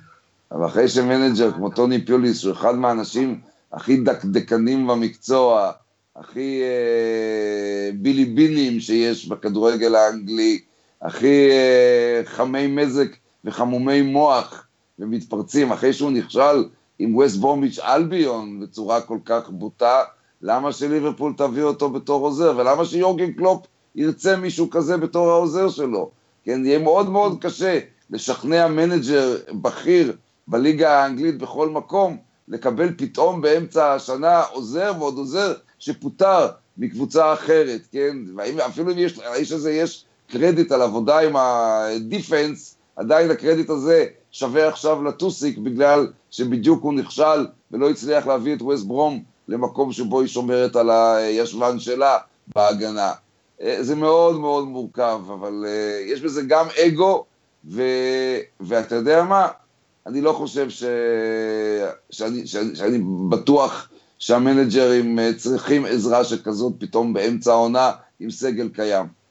אבל 0.52 0.66
אחרי 0.66 0.88
שמנג'ר 0.88 1.52
כמו 1.52 1.70
טוני 1.70 2.06
פיוליס, 2.06 2.40
שהוא 2.40 2.54
אחד 2.54 2.76
מהאנשים 2.76 3.40
הכי 3.74 3.98
דקדקנים 3.98 4.88
במקצוע, 4.88 5.72
הכי 6.16 6.62
אה, 6.64 7.90
בילי 7.94 8.26
בילים 8.26 8.80
שיש 8.80 9.28
בכדורגל 9.28 9.96
האנגלי, 9.96 10.62
הכי 11.02 11.50
אה, 11.52 12.22
חמי 12.26 12.68
מזג 12.68 13.08
וחמומי 13.46 14.02
מוח 14.02 14.63
ומתפרצים, 15.04 15.72
אחרי 15.72 15.94
שהוא 15.94 16.12
נכשל 16.12 16.64
עם 17.00 17.16
ווסט 17.16 17.38
ברומיץ' 17.38 17.80
אלביון 17.80 18.60
בצורה 18.60 19.02
כל 19.02 19.18
כך 19.26 19.50
בוטה, 19.50 20.02
למה 20.42 20.72
שליברפול 20.72 21.34
תביא 21.38 21.64
אותו 21.64 21.90
בתור 21.90 22.26
עוזר, 22.26 22.54
ולמה 22.58 22.86
שיורגן 22.86 23.32
קלופ 23.32 23.66
ירצה 23.96 24.36
מישהו 24.36 24.70
כזה 24.70 24.98
בתור 24.98 25.30
העוזר 25.30 25.70
שלו? 25.70 26.12
כן, 26.44 26.66
יהיה 26.66 26.80
מאוד 26.80 27.10
מאוד 27.10 27.42
קשה 27.42 27.80
לשכנע 28.10 28.68
מנג'ר 28.68 29.38
בכיר 29.62 30.16
בליגה 30.48 31.00
האנגלית 31.00 31.38
בכל 31.38 31.70
מקום, 31.70 32.18
לקבל 32.48 32.90
פתאום 32.98 33.42
באמצע 33.42 33.94
השנה 33.94 34.42
עוזר 34.42 34.94
ועוד 35.00 35.18
עוזר 35.18 35.54
שפוטר 35.80 36.48
מקבוצה 36.78 37.34
אחרת, 37.34 37.82
כן? 37.92 38.18
אפילו 38.66 38.92
אם 38.92 38.98
יש, 38.98 39.18
לאיש 39.18 39.52
הזה 39.52 39.72
יש 39.72 40.06
קרדיט 40.28 40.72
על 40.72 40.82
עבודה 40.82 41.20
עם 41.20 41.36
ה 41.36 41.52
defense, 41.52 42.78
עדיין 42.96 43.32
הקרדיט 43.32 43.70
הזה 43.70 44.06
שווה 44.34 44.68
עכשיו 44.68 45.04
לטוסיק 45.04 45.58
בגלל 45.58 46.08
שבדיוק 46.32 46.84
הוא 46.84 46.94
נכשל 46.94 47.48
ולא 47.72 47.90
הצליח 47.90 48.28
להביא 48.28 48.56
את 48.56 48.62
ווסט 48.62 48.86
ברום 48.86 49.24
למקום 49.48 49.92
שבו 49.92 50.22
היא 50.22 50.28
שומרת 50.28 50.76
על 50.76 50.90
הישבן 50.90 51.80
שלה 51.80 52.18
בהגנה. 52.56 53.12
אה, 53.62 53.78
זה 53.84 53.96
מאוד 53.96 54.40
מאוד 54.40 54.68
מורכב, 54.68 55.22
אבל 55.34 55.66
אה, 55.68 56.02
יש 56.06 56.22
בזה 56.22 56.42
גם 56.48 56.66
אגו, 56.86 57.26
ו... 57.66 57.82
ואתה 58.60 58.96
יודע 58.96 59.24
מה? 59.24 59.48
אני 60.08 60.22
לא 60.22 60.34
חושב 60.34 60.70
ש... 60.70 60.84
שאני, 62.10 62.48
שאני, 62.48 62.76
שאני 62.76 63.00
בטוח 63.30 63.90
שהמנג'רים 64.20 65.20
אה, 65.20 65.32
צריכים 65.38 65.86
עזרה 65.86 66.24
שכזאת 66.24 66.74
פתאום 66.80 67.14
באמצע 67.14 67.52
העונה 67.52 67.92
עם 68.20 68.32
סגל 68.32 68.70
קיים. 68.70 69.23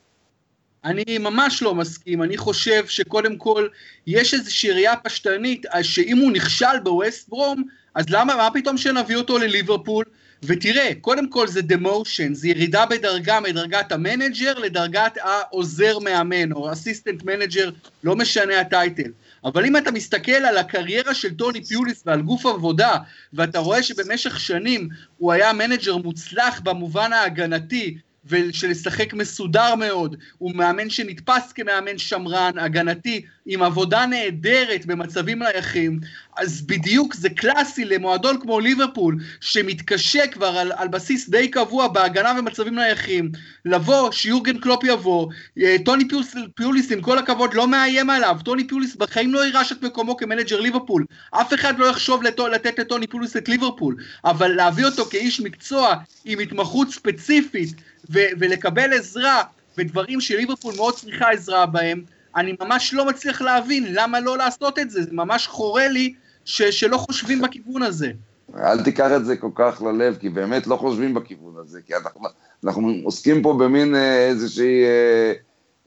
אני 0.85 1.17
ממש 1.17 1.61
לא 1.61 1.75
מסכים, 1.75 2.23
אני 2.23 2.37
חושב 2.37 2.87
שקודם 2.87 3.37
כל 3.37 3.67
יש 4.07 4.33
איזושהי 4.33 4.71
ראייה 4.71 4.95
פשטנית 4.95 5.65
שאם 5.81 6.17
הוא 6.17 6.31
נכשל 6.31 6.79
בווסט 6.83 7.29
ברום, 7.29 7.63
אז 7.95 8.05
למה, 8.09 8.35
מה 8.35 8.49
פתאום 8.53 8.77
שנביא 8.77 9.15
אותו 9.15 9.37
לליברפול? 9.37 10.05
ותראה, 10.45 10.89
קודם 11.01 11.29
כל 11.29 11.47
זה 11.47 11.61
demotion, 11.61 12.33
זה 12.33 12.47
ירידה 12.47 12.85
בדרגה 12.85 13.39
מדרגת 13.39 13.91
המנג'ר 13.91 14.59
לדרגת 14.59 15.17
העוזר 15.21 15.99
מאמן, 15.99 16.51
או 16.51 16.71
assistant 16.71 17.23
manager, 17.23 17.69
לא 18.03 18.15
משנה 18.15 18.59
ה 18.59 18.66
title. 18.66 19.11
אבל 19.45 19.65
אם 19.65 19.77
אתה 19.77 19.91
מסתכל 19.91 20.31
על 20.31 20.57
הקריירה 20.57 21.13
של 21.13 21.33
טוני 21.33 21.63
פיוליס 21.63 22.03
ועל 22.05 22.21
גוף 22.21 22.45
עבודה, 22.45 22.97
ואתה 23.33 23.59
רואה 23.59 23.83
שבמשך 23.83 24.39
שנים 24.39 24.89
הוא 25.17 25.31
היה 25.31 25.53
מנג'ר 25.53 25.97
מוצלח 25.97 26.59
במובן 26.63 27.13
ההגנתי, 27.13 27.97
ושל 28.25 28.64
משחק 28.64 29.13
מסודר 29.13 29.75
מאוד, 29.75 30.15
הוא 30.37 30.55
מאמן 30.55 30.89
שנתפס 30.89 31.51
כמאמן 31.51 31.97
שמרן, 31.97 32.59
הגנתי, 32.59 33.21
עם 33.45 33.63
עבודה 33.63 34.05
נהדרת 34.05 34.85
במצבים 34.85 35.43
נייחים, 35.43 35.99
אז 36.37 36.61
בדיוק 36.61 37.13
זה 37.13 37.29
קלאסי 37.29 37.85
למועדון 37.85 38.39
כמו 38.39 38.59
ליברפול, 38.59 39.17
שמתקשה 39.41 40.27
כבר 40.27 40.57
על, 40.57 40.71
על 40.75 40.87
בסיס 40.87 41.29
די 41.29 41.47
קבוע 41.47 41.87
בהגנה 41.87 42.33
במצבים 42.33 42.75
נייחים, 42.75 43.31
לבוא, 43.65 44.11
שיורגן 44.11 44.57
קלופ 44.57 44.83
יבוא, 44.83 45.31
אה, 45.61 45.75
טוני 45.85 46.07
פיוליס, 46.07 46.35
פיוליס 46.55 46.91
עם 46.91 47.01
כל 47.01 47.17
הכבוד 47.17 47.53
לא 47.53 47.67
מאיים 47.67 48.09
עליו, 48.09 48.37
טוני 48.45 48.67
פיוליס 48.67 48.95
בחיים 48.95 49.33
לא 49.33 49.45
יירש 49.45 49.71
את 49.71 49.83
מקומו 49.83 50.17
כמנג'ר 50.17 50.61
ליברפול, 50.61 51.05
אף 51.31 51.53
אחד 51.53 51.79
לא 51.79 51.85
יחשוב 51.85 52.23
לתו, 52.23 52.47
לתת 52.47 52.79
לטוני 52.79 53.07
פיוליס 53.07 53.37
את 53.37 53.49
ליברפול, 53.49 53.95
אבל 54.25 54.47
להביא 54.47 54.85
אותו 54.85 55.05
כאיש 55.05 55.41
מקצוע 55.41 55.95
עם 56.25 56.39
התמחות 56.39 56.89
ספציפית, 56.89 57.73
ו- 58.09 58.33
ולקבל 58.39 58.93
עזרה 58.93 59.41
בדברים 59.77 60.21
שליברפול 60.21 60.75
מאוד 60.75 60.95
צריכה 60.95 61.29
עזרה 61.29 61.65
בהם, 61.65 62.03
אני 62.35 62.55
ממש 62.61 62.93
לא 62.93 63.05
מצליח 63.05 63.41
להבין 63.41 63.85
למה 63.93 64.19
לא 64.19 64.37
לעשות 64.37 64.79
את 64.79 64.89
זה, 64.89 65.03
זה 65.03 65.09
ממש 65.11 65.47
חורה 65.47 65.87
לי 65.87 66.13
ש- 66.45 66.61
שלא 66.61 66.97
חושבים 66.97 67.41
בכיוון 67.41 67.83
הזה. 67.83 68.11
אל 68.57 68.83
תיקח 68.83 69.09
את 69.15 69.25
זה 69.25 69.37
כל 69.37 69.49
כך 69.55 69.81
ללב, 69.81 70.17
כי 70.19 70.29
באמת 70.29 70.67
לא 70.67 70.75
חושבים 70.75 71.13
בכיוון 71.13 71.53
הזה, 71.57 71.79
כי 71.85 71.93
אנחנו, 71.95 72.21
אנחנו 72.63 72.93
עוסקים 73.03 73.41
פה 73.41 73.53
במין 73.59 73.95
אה, 73.95 74.27
איזושהי 74.27 74.83
אה, 74.83 75.33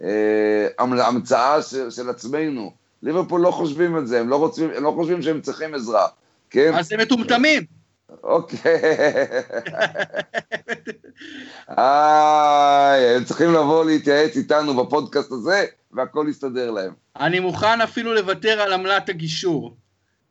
אה, 0.02 0.68
המצאה 0.78 1.62
של, 1.62 1.90
של 1.90 2.10
עצמנו. 2.10 2.72
ליברפול 3.02 3.40
לא 3.40 3.50
חושבים 3.50 3.98
את 3.98 4.06
זה, 4.08 4.20
הם 4.20 4.28
לא, 4.28 4.36
רוצים, 4.36 4.70
הם 4.76 4.84
לא 4.84 4.92
חושבים 4.96 5.22
שהם 5.22 5.40
צריכים 5.40 5.74
עזרה, 5.74 6.06
כן? 6.50 6.74
אז 6.74 6.92
הם 6.92 7.00
מטומטמים. 7.00 7.62
אוקיי. 8.22 8.58
איי, 11.78 13.16
הם 13.16 13.24
צריכים 13.24 13.52
לבוא 13.54 13.84
להתייעץ 13.84 14.36
איתנו 14.36 14.84
בפודקאסט 14.84 15.32
הזה, 15.32 15.64
והכל 15.92 16.26
יסתדר 16.30 16.70
להם. 16.70 16.92
אני 17.20 17.40
מוכן 17.40 17.80
אפילו 17.80 18.14
לוותר 18.14 18.60
על 18.60 18.72
עמלת 18.72 19.08
הגישור. 19.08 19.76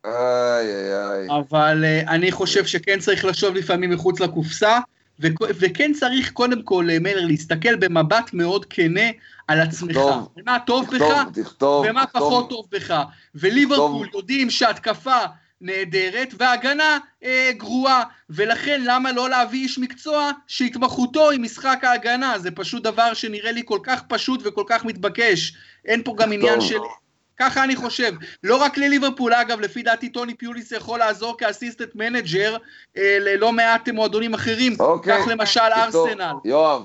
איי, 0.04 0.14
איי, 0.14 1.10
איי. 1.10 1.28
אבל 1.38 1.84
uh, 1.84 2.10
אני 2.10 2.32
חושב 2.32 2.66
שכן 2.66 2.98
צריך 2.98 3.24
לחשוב 3.24 3.54
לפעמים 3.54 3.90
מחוץ 3.90 4.20
לקופסה, 4.20 4.78
ו- 5.20 5.28
וכן 5.40 5.92
צריך 5.92 6.32
קודם 6.32 6.62
כל, 6.62 6.86
אה, 6.90 6.98
מלר, 6.98 7.26
להסתכל 7.26 7.76
במבט 7.76 8.30
מאוד 8.32 8.64
כנה 8.64 9.10
על 9.48 9.60
עצמך. 9.60 9.90
תכתוב, 9.90 10.28
מה 10.46 10.58
טוב 10.66 10.84
תכתוב, 10.84 11.00
בך, 11.00 11.22
תכתוב, 11.34 11.86
ומה 11.88 12.06
תכתוב. 12.06 12.22
פחות 12.22 12.48
טוב 12.48 12.66
בך. 12.70 13.02
וליברפול 13.34 14.08
יודעים 14.14 14.50
שהתקפה 14.50 15.18
נהדרת 15.60 16.34
והגנה 16.38 16.98
אה, 17.24 17.50
גרועה, 17.56 18.02
ולכן 18.30 18.80
למה 18.84 19.12
לא 19.12 19.30
להביא 19.30 19.62
איש 19.62 19.78
מקצוע 19.78 20.30
שהתמחותו 20.46 21.30
היא 21.30 21.40
משחק 21.40 21.78
ההגנה? 21.82 22.38
זה 22.38 22.50
פשוט 22.50 22.82
דבר 22.82 23.14
שנראה 23.14 23.52
לי 23.52 23.62
כל 23.64 23.78
כך 23.82 24.02
פשוט 24.08 24.40
וכל 24.44 24.64
כך 24.66 24.84
מתבקש. 24.84 25.52
אין 25.84 26.02
פה 26.02 26.14
גם 26.18 26.32
עניין 26.32 26.60
של... 26.60 26.78
ככה 27.38 27.64
אני 27.64 27.76
חושב. 27.76 28.12
לא 28.42 28.56
רק 28.56 28.78
לליברפול, 28.78 29.34
אגב, 29.34 29.60
לפי 29.60 29.82
דעתי 29.82 30.08
טוני 30.08 30.34
פיוליס 30.34 30.72
יכול 30.72 30.98
לעזור 30.98 31.38
כ 31.38 31.48
assistant 31.48 31.94
manager 31.94 32.56
אה, 32.96 33.16
ללא 33.20 33.52
מעט 33.52 33.88
מועדונים 33.88 34.34
אחרים. 34.34 34.72
אוקיי. 34.80 35.22
כך 35.22 35.28
למשל 35.28 35.60
תכתוב, 35.86 36.06
ארסנל. 36.08 36.32
יואב, 36.44 36.82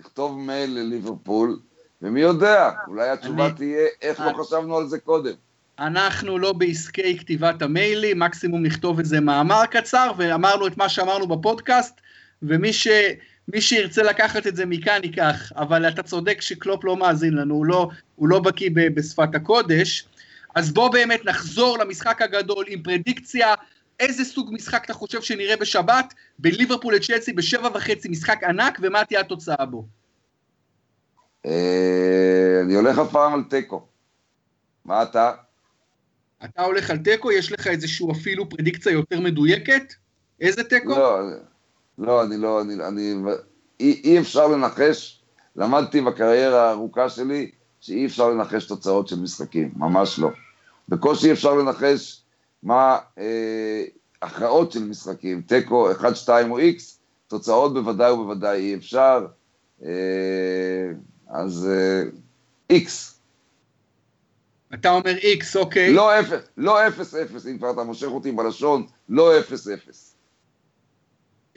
תכתוב 0.00 0.38
מייל 0.38 0.70
לליברפול, 0.78 1.58
ומי 2.02 2.20
יודע, 2.20 2.70
אולי 2.88 3.08
התשובה 3.08 3.46
אני- 3.46 3.54
תהיה 3.54 3.86
איך 4.02 4.20
לא 4.20 4.24
אני- 4.30 4.38
חשבנו 4.38 4.76
על 4.76 4.86
זה 4.86 4.98
קודם. 4.98 5.32
אנחנו 5.78 6.38
לא 6.38 6.52
בעסקי 6.52 7.18
כתיבת 7.18 7.62
המיילים, 7.62 8.18
מקסימום 8.18 8.62
נכתוב 8.62 8.98
איזה 8.98 9.20
מאמר 9.20 9.66
קצר, 9.66 10.12
ואמרנו 10.16 10.66
את 10.66 10.76
מה 10.76 10.88
שאמרנו 10.88 11.26
בפודקאסט, 11.26 12.00
ומי 12.42 12.72
ש... 12.72 12.88
מי 13.48 13.60
שירצה 13.60 14.02
לקחת 14.02 14.46
את 14.46 14.56
זה 14.56 14.66
מכאן 14.66 15.00
ייקח, 15.02 15.52
אבל 15.56 15.88
אתה 15.88 16.02
צודק 16.02 16.40
שקלופ 16.40 16.84
לא 16.84 16.96
מאזין 16.96 17.34
לנו, 17.34 17.54
הוא 17.54 17.66
לא, 17.66 17.88
הוא 18.16 18.28
לא 18.28 18.40
בקיא 18.40 18.70
ב- 18.74 18.94
בשפת 18.94 19.34
הקודש. 19.34 20.04
אז 20.54 20.72
בוא 20.72 20.92
באמת 20.92 21.24
נחזור 21.24 21.78
למשחק 21.78 22.22
הגדול 22.22 22.64
עם 22.68 22.82
פרדיקציה, 22.82 23.54
איזה 24.00 24.24
סוג 24.24 24.50
משחק 24.52 24.84
אתה 24.84 24.94
חושב 24.94 25.22
שנראה 25.22 25.56
בשבת, 25.56 26.14
בליברפול 26.38 26.94
לצ'לסי 26.94 27.32
בשבע 27.32 27.68
וחצי, 27.74 28.08
משחק 28.08 28.44
ענק, 28.44 28.78
ומה 28.82 29.04
תהיה 29.04 29.20
התוצאה 29.20 29.66
בו? 29.66 29.84
אה, 31.46 32.60
אני 32.64 32.74
הולך 32.74 32.98
הפעם 32.98 33.34
על 33.34 33.42
תיקו. 33.50 33.86
מה 34.84 35.02
אתה? 35.02 35.32
אתה 36.44 36.62
הולך 36.62 36.90
על 36.90 36.98
תיקו, 36.98 37.32
יש 37.32 37.52
לך 37.52 37.66
איזשהו 37.66 38.12
אפילו 38.12 38.48
פרדיקציה 38.48 38.92
יותר 38.92 39.20
מדויקת? 39.20 39.94
איזה 40.40 40.64
תיקו? 40.64 40.88
לא, 40.88 41.20
לא, 41.98 42.24
אני 42.24 42.36
לא, 42.36 42.60
אני, 42.60 42.74
אני, 42.74 43.14
אי, 43.80 44.00
אי 44.04 44.18
אפשר 44.18 44.48
לנחש, 44.48 45.22
למדתי 45.56 46.00
בקריירה 46.00 46.68
הארוכה 46.68 47.08
שלי 47.08 47.50
שאי 47.80 48.06
אפשר 48.06 48.30
לנחש 48.30 48.66
תוצאות 48.66 49.08
של 49.08 49.20
משחקים, 49.20 49.72
ממש 49.76 50.18
לא. 50.18 50.30
בקושי 50.88 51.32
אפשר 51.32 51.54
לנחש 51.54 52.22
מה 52.62 52.98
אה, 53.18 53.84
הכרעות 54.22 54.72
של 54.72 54.84
משחקים, 54.84 55.42
תיקו 55.42 55.92
1, 55.92 56.16
2 56.16 56.50
או 56.50 56.58
איקס, 56.58 56.98
תוצאות 57.28 57.74
בוודאי 57.74 58.12
ובוודאי 58.12 58.60
אי 58.60 58.74
אפשר, 58.74 59.26
אה, 59.84 59.90
אז 61.28 61.68
אה, 61.70 62.02
איקס. 62.70 63.13
אתה 64.74 64.90
אומר 64.90 65.16
איקס, 65.16 65.56
אוקיי. 65.56 65.92
לא 65.92 66.20
אפס, 66.20 66.48
לא 66.56 66.88
אפס 66.88 67.14
אפס, 67.14 67.46
אם 67.46 67.58
כבר 67.58 67.70
אתה 67.70 67.82
מושך 67.82 68.06
אותי 68.06 68.32
בלשון, 68.32 68.86
לא 69.08 69.38
אפס 69.38 69.68
אפס. 69.68 70.14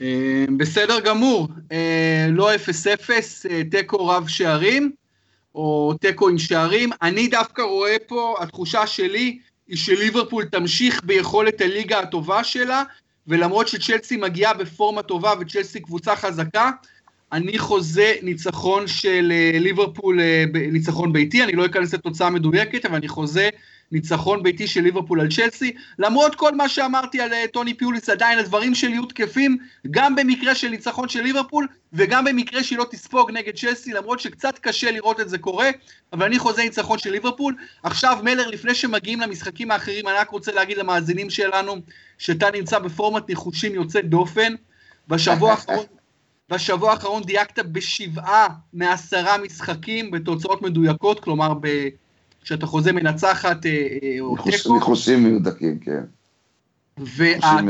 אה, 0.00 0.44
בסדר 0.56 1.00
גמור, 1.00 1.48
אה, 1.72 2.26
לא 2.30 2.54
0-0, 2.54 3.46
אה, 3.50 3.62
תיקו 3.70 4.06
רב 4.06 4.28
שערים, 4.28 4.92
או 5.54 5.94
תיקו 6.00 6.28
עם 6.28 6.38
שערים. 6.38 6.90
אני 7.02 7.28
דווקא 7.28 7.62
רואה 7.62 7.96
פה, 8.06 8.36
התחושה 8.40 8.86
שלי 8.86 9.38
היא 9.68 9.76
שליברפול 9.76 10.44
תמשיך 10.44 11.04
ביכולת 11.04 11.60
הליגה 11.60 12.00
הטובה 12.00 12.44
שלה, 12.44 12.82
ולמרות 13.26 13.68
שצ'לסי 13.68 14.16
מגיעה 14.16 14.54
בפורמה 14.54 15.02
טובה 15.02 15.32
וצ'לסי 15.40 15.80
קבוצה 15.80 16.16
חזקה, 16.16 16.70
אני 17.32 17.58
חוזה 17.58 18.14
ניצחון 18.22 18.86
של 18.86 19.32
אה, 19.34 19.58
ליברפול, 19.58 20.20
אה, 20.20 20.44
ניצחון 20.72 21.12
ביתי, 21.12 21.44
אני 21.44 21.52
לא 21.52 21.66
אכנס 21.66 21.94
לתוצאה 21.94 22.30
מדויקת, 22.30 22.84
אבל 22.84 22.94
אני 22.94 23.08
חוזה 23.08 23.48
ניצחון 23.92 24.42
ביתי 24.42 24.66
של 24.66 24.80
ליברפול 24.80 25.20
על 25.20 25.28
צ'לסי, 25.30 25.72
למרות 25.98 26.34
כל 26.34 26.54
מה 26.54 26.68
שאמרתי 26.68 27.20
על 27.20 27.32
אה, 27.32 27.44
טוני 27.52 27.74
פיוליס, 27.74 28.08
עדיין 28.08 28.38
הדברים 28.38 28.74
שלי 28.74 28.90
יהיו 28.90 29.06
תקפים, 29.06 29.58
גם 29.90 30.16
במקרה 30.16 30.54
של 30.54 30.68
ניצחון 30.68 31.08
של 31.08 31.22
ליברפול, 31.22 31.66
וגם 31.92 32.24
במקרה 32.24 32.64
שהיא 32.64 32.78
לא 32.78 32.86
תספוג 32.90 33.30
נגד 33.30 33.56
צ'לסי, 33.56 33.92
למרות 33.92 34.20
שקצת 34.20 34.58
קשה 34.58 34.90
לראות 34.90 35.20
את 35.20 35.28
זה 35.28 35.38
קורה, 35.38 35.70
אבל 36.12 36.26
אני 36.26 36.38
חוזה 36.38 36.62
ניצחון 36.62 36.98
של 36.98 37.10
ליברפול. 37.10 37.54
עכשיו 37.82 38.18
מלר, 38.22 38.48
לפני 38.48 38.74
שמגיעים 38.74 39.20
למשחקים 39.20 39.70
האחרים, 39.70 40.08
אני 40.08 40.16
רק 40.16 40.30
רוצה 40.30 40.52
להגיד 40.52 40.78
למאזינים 40.78 41.30
שלנו, 41.30 41.76
שאתה 42.18 42.50
נמצא 42.50 42.78
בפורמט 42.78 43.28
ניחושים 43.28 43.74
יוצא 43.74 44.00
דופן. 44.00 44.54
בשבוע 45.08 45.50
האחרון, 45.52 45.84
בשבוע 46.50 46.90
האחרון 46.90 47.22
דייקת 47.22 47.58
בשבעה 47.58 48.46
מעשרה 48.72 49.38
משחקים 49.38 50.10
בתוצאות 50.10 50.62
מדויקות, 50.62 51.20
כלומר. 51.20 51.52
כשאתה 52.48 52.66
חוזה 52.66 52.92
מנצחת 52.92 53.66
אה, 53.66 53.70
אה, 54.02 54.20
או 54.20 54.36
תיקו, 54.36 54.74
ניחושים 54.74 55.36
מדויקים, 55.36 55.78
כן. 55.78 56.02
וה-. 56.98 57.60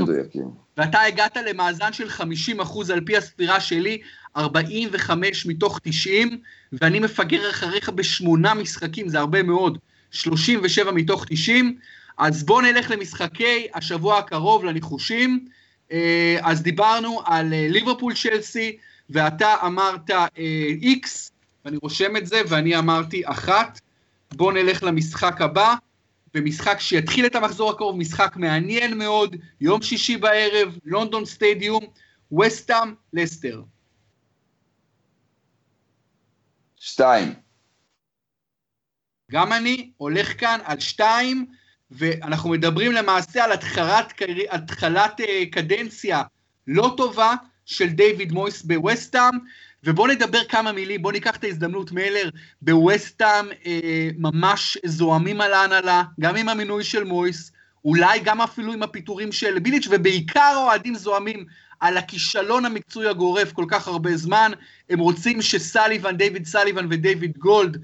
ואתה 0.77 1.01
הגעת 1.01 1.37
למאזן 1.37 1.93
של 1.93 2.09
50% 2.09 2.93
על 2.93 3.01
פי 3.01 3.17
הספירה 3.17 3.61
שלי, 3.61 3.99
45 4.37 5.47
מתוך 5.47 5.81
90, 5.83 6.41
ואני 6.73 6.99
מפגר 7.01 7.51
אחריך 7.51 7.89
בשמונה 7.89 8.55
משחקים, 8.55 9.09
זה 9.09 9.19
הרבה 9.19 9.43
מאוד, 9.43 9.79
37 10.11 10.93
מתוך 10.93 11.25
90. 11.29 11.79
אז 12.19 12.45
בואו 12.45 12.61
נלך 12.61 12.91
למשחקי 12.91 13.67
השבוע 13.75 14.19
הקרוב, 14.19 14.65
לניחושים. 14.65 15.45
אה, 15.93 16.39
אז 16.43 16.63
דיברנו 16.63 17.23
על 17.25 17.55
אה, 17.55 17.67
ליברפול 17.71 18.15
צ'לסי, 18.15 18.77
ואתה 19.11 19.55
אמרת 19.67 20.11
איקס, 20.83 21.33
ואני 21.65 21.77
רושם 21.83 22.17
את 22.17 22.27
זה, 22.27 22.41
ואני 22.49 22.79
אמרתי 22.79 23.23
אחת. 23.25 23.81
בואו 24.33 24.51
נלך 24.51 24.83
למשחק 24.83 25.41
הבא. 25.41 25.75
במשחק 26.35 26.81
שיתחיל 26.81 27.27
את 27.27 27.35
המחזור 27.35 27.71
הקרוב, 27.71 27.97
משחק 27.97 28.37
מעניין 28.37 28.99
מאוד, 28.99 29.37
יום 29.61 29.83
שישי 29.83 30.17
בערב, 30.17 30.79
לונדון 30.85 31.25
סטדיום, 31.25 31.85
וסטאם, 32.41 32.95
לסטר. 33.13 33.63
שתיים. 36.77 37.35
גם 39.31 39.53
אני 39.53 39.91
הולך 39.97 40.41
כאן 40.41 40.61
על 40.65 40.81
שתיים, 40.81 41.47
ואנחנו 41.91 42.51
מדברים 42.51 42.93
למעשה 42.93 43.45
על 43.45 43.53
התחלת, 43.53 44.13
התחלת 44.51 45.21
אה, 45.21 45.43
קדנציה 45.53 46.23
לא 46.67 46.95
טובה 46.97 47.35
של 47.67 47.89
דיוויד 47.89 48.33
מויס 48.33 48.63
בווסטאם, 48.63 49.39
ובואו 49.85 50.07
נדבר 50.07 50.45
כמה 50.45 50.73
מילים, 50.73 51.03
בואו 51.03 51.13
ניקח 51.13 51.37
את 51.37 51.45
ההזדמנות, 51.45 51.93
מיילר, 51.93 52.31
בווסטאם 52.63 53.47
אה, 53.67 54.09
ממש 54.19 54.79
זועמים 54.85 55.41
על 55.41 55.53
ההנהלה, 55.53 56.03
גם 56.21 56.37
עם 56.37 56.49
המינוי 56.49 56.85
של 56.85 57.05
מויס, 57.05 57.53
אולי 57.85 58.21
גם 58.25 58.41
אפילו 58.41 58.73
עם 58.73 58.83
הפיטורים 58.83 59.33
של 59.33 59.59
ביליץ', 59.59 59.87
ובעיקר 59.91 60.41
האוהדים 60.41 60.95
זועמים 60.95 61.45
על 61.81 61.97
הכישלון 61.97 62.65
המקצועי 62.65 63.09
הגורף 63.09 63.53
כל 63.53 63.65
כך 63.69 63.89
הרבה 63.89 64.17
זמן, 64.17 64.53
הם 64.91 64.99
רוצים 64.99 65.43
שסליבן, 65.43 66.17
דיוויד 66.17 66.47
סליבן 66.47 66.87
ודייוויד 66.91 67.39
גולד, 67.39 67.83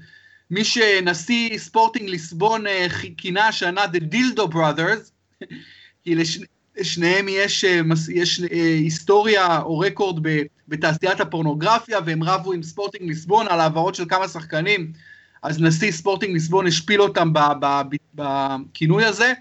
מי 0.51 0.63
שנשיא 0.63 1.57
ספורטינג 1.57 2.09
ליסבון 2.09 2.67
אה, 2.67 2.87
כינה 3.17 3.47
השנה 3.47 3.85
The 3.85 4.13
Dildo 4.13 4.53
Brothers, 4.53 5.11
כי 6.03 6.15
לשניהם 6.77 7.25
יש, 7.29 7.65
אה, 7.65 7.81
יש 8.13 8.41
אה, 8.51 8.75
היסטוריה 8.79 9.61
או 9.61 9.79
רקורד 9.79 10.27
בתעשיית 10.67 11.19
הפורנוגרפיה, 11.19 11.99
והם 12.05 12.23
רבו 12.23 12.53
עם 12.53 12.63
ספורטינג 12.63 13.09
ליסבון 13.09 13.47
על 13.47 13.59
העברות 13.59 13.95
של 13.95 14.05
כמה 14.09 14.27
שחקנים, 14.27 14.91
אז 15.43 15.61
נשיא 15.61 15.91
ספורטינג 15.91 16.33
ליסבון 16.33 16.67
השפיל 16.67 17.01
אותם 17.01 17.31
בכינוי 18.15 19.05
הזה, 19.05 19.33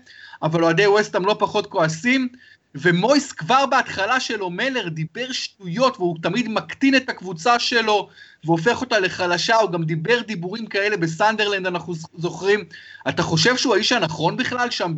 אבל 0.42 0.64
אוהדי 0.64 0.86
ווסטהאם 0.86 1.26
לא 1.26 1.36
פחות 1.38 1.66
כועסים, 1.66 2.28
ומויס 2.74 3.32
כבר 3.32 3.66
בהתחלה 3.66 4.20
שלו, 4.20 4.50
מלר 4.50 4.88
דיבר 4.88 5.32
שטויות, 5.32 5.96
והוא 5.96 6.16
תמיד 6.22 6.48
מקטין 6.48 6.96
את 6.96 7.08
הקבוצה 7.08 7.58
שלו, 7.58 8.08
והופך 8.44 8.80
אותה 8.80 8.98
לחלשה, 8.98 9.56
הוא 9.56 9.70
גם 9.70 9.84
דיבר 9.84 10.20
דיבורים 10.20 10.66
כאלה 10.66 10.96
בסנדרלנד, 10.96 11.66
אנחנו 11.66 11.94
זוכרים. 12.14 12.64
אתה 13.08 13.22
חושב 13.22 13.56
שהוא 13.56 13.74
האיש 13.74 13.92
הנכון 13.92 14.36
בכלל 14.36 14.70
שם 14.70 14.94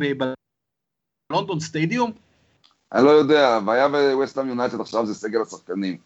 בלונדון 1.29 1.59
סטדיום? 1.59 2.11
אני 2.93 3.05
לא 3.05 3.09
יודע, 3.09 3.49
הבעיה 3.49 3.87
בווסטהאם 3.87 4.47
יונייטד 4.47 4.81
עכשיו 4.81 5.05
זה 5.05 5.13
סגל 5.13 5.41
השחקנים. 5.41 5.97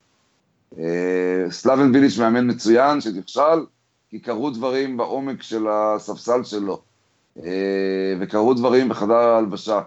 אה, 0.78 1.46
סלאבן 1.50 1.92
ביליץ' 1.92 2.18
מאמן 2.18 2.50
מצוין, 2.50 3.02
שנכשל, 3.02 3.66
כי 4.10 4.20
קרו 4.20 4.50
דברים 4.50 4.98
בעומק 4.98 5.44
של 5.44 5.68
הספסל 5.68 6.44
שלו, 6.44 6.82
אה, 7.44 8.14
וקרו 8.20 8.54
דברים 8.54 8.90
בחדר 8.90 9.14
ההלבשה. 9.14 9.82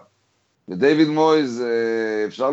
ודייוויד 0.69 1.07
מויז, 1.07 1.61
אה, 1.61 2.25
אפשר 2.25 2.51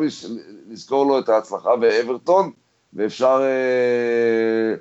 לזכור 0.69 1.07
לו 1.07 1.19
את 1.19 1.29
ההצלחה 1.29 1.77
באברטון, 1.77 2.51
ואפשר 2.93 3.41
אה, 3.43 4.75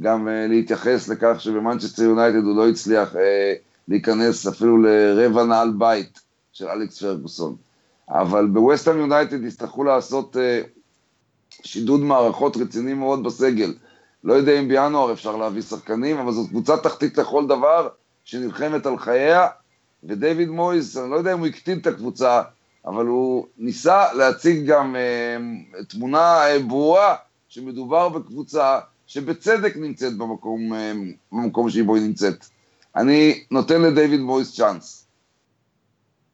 גם 0.00 0.28
אה, 0.28 0.46
להתייחס 0.46 1.08
לכך 1.08 1.36
שבמנצ'סטר 1.38 2.02
יונייטד 2.02 2.44
הוא 2.44 2.56
לא 2.56 2.68
הצליח 2.68 3.14
להיכנס 3.88 4.46
אפילו 4.46 4.78
לרבע 4.82 5.44
נעל 5.44 5.70
בית 5.78 6.20
של 6.52 6.68
אלכס 6.68 7.02
פרגוסון. 7.02 7.56
אבל 8.08 8.46
בווסטהאם 8.46 8.98
יונייטד 8.98 9.44
יצטרכו 9.44 9.84
לעשות 9.84 10.36
שידוד 11.62 12.00
מערכות 12.00 12.56
רציני 12.56 12.94
מאוד 12.94 13.24
בסגל. 13.24 13.74
לא 14.24 14.32
יודע 14.32 14.60
אם 14.60 14.68
בינואר 14.68 15.12
אפשר 15.12 15.36
להביא 15.36 15.62
שחקנים, 15.62 16.18
אבל 16.18 16.32
זאת 16.32 16.48
קבוצה 16.48 16.76
תחתית 16.76 17.18
לכל 17.18 17.46
דבר, 17.46 17.88
שנלחמת 18.24 18.86
על 18.86 18.98
חייה, 18.98 19.46
ודייוויד 20.04 20.48
מויס, 20.48 20.96
אני 20.96 21.10
לא 21.10 21.16
יודע 21.16 21.32
אם 21.32 21.38
הוא 21.38 21.46
הקטין 21.46 21.78
את 21.78 21.86
הקבוצה, 21.86 22.42
אבל 22.86 23.06
הוא 23.06 23.46
ניסה 23.58 24.12
להציג 24.14 24.66
גם 24.66 24.96
אה, 24.96 25.36
תמונה 25.88 26.46
אה, 26.46 26.58
ברורה 26.58 27.14
שמדובר 27.48 28.08
בקבוצה 28.08 28.78
שבצדק 29.06 29.76
נמצאת 29.76 30.18
במקום, 30.18 30.74
אה, 30.74 30.92
במקום 31.32 31.70
שבו 31.70 31.94
היא 31.94 32.04
נמצאת. 32.04 32.46
אני 32.96 33.44
נותן 33.50 33.82
לדיוויד 33.82 34.20
מויס 34.20 34.56
צ'אנס. 34.56 35.06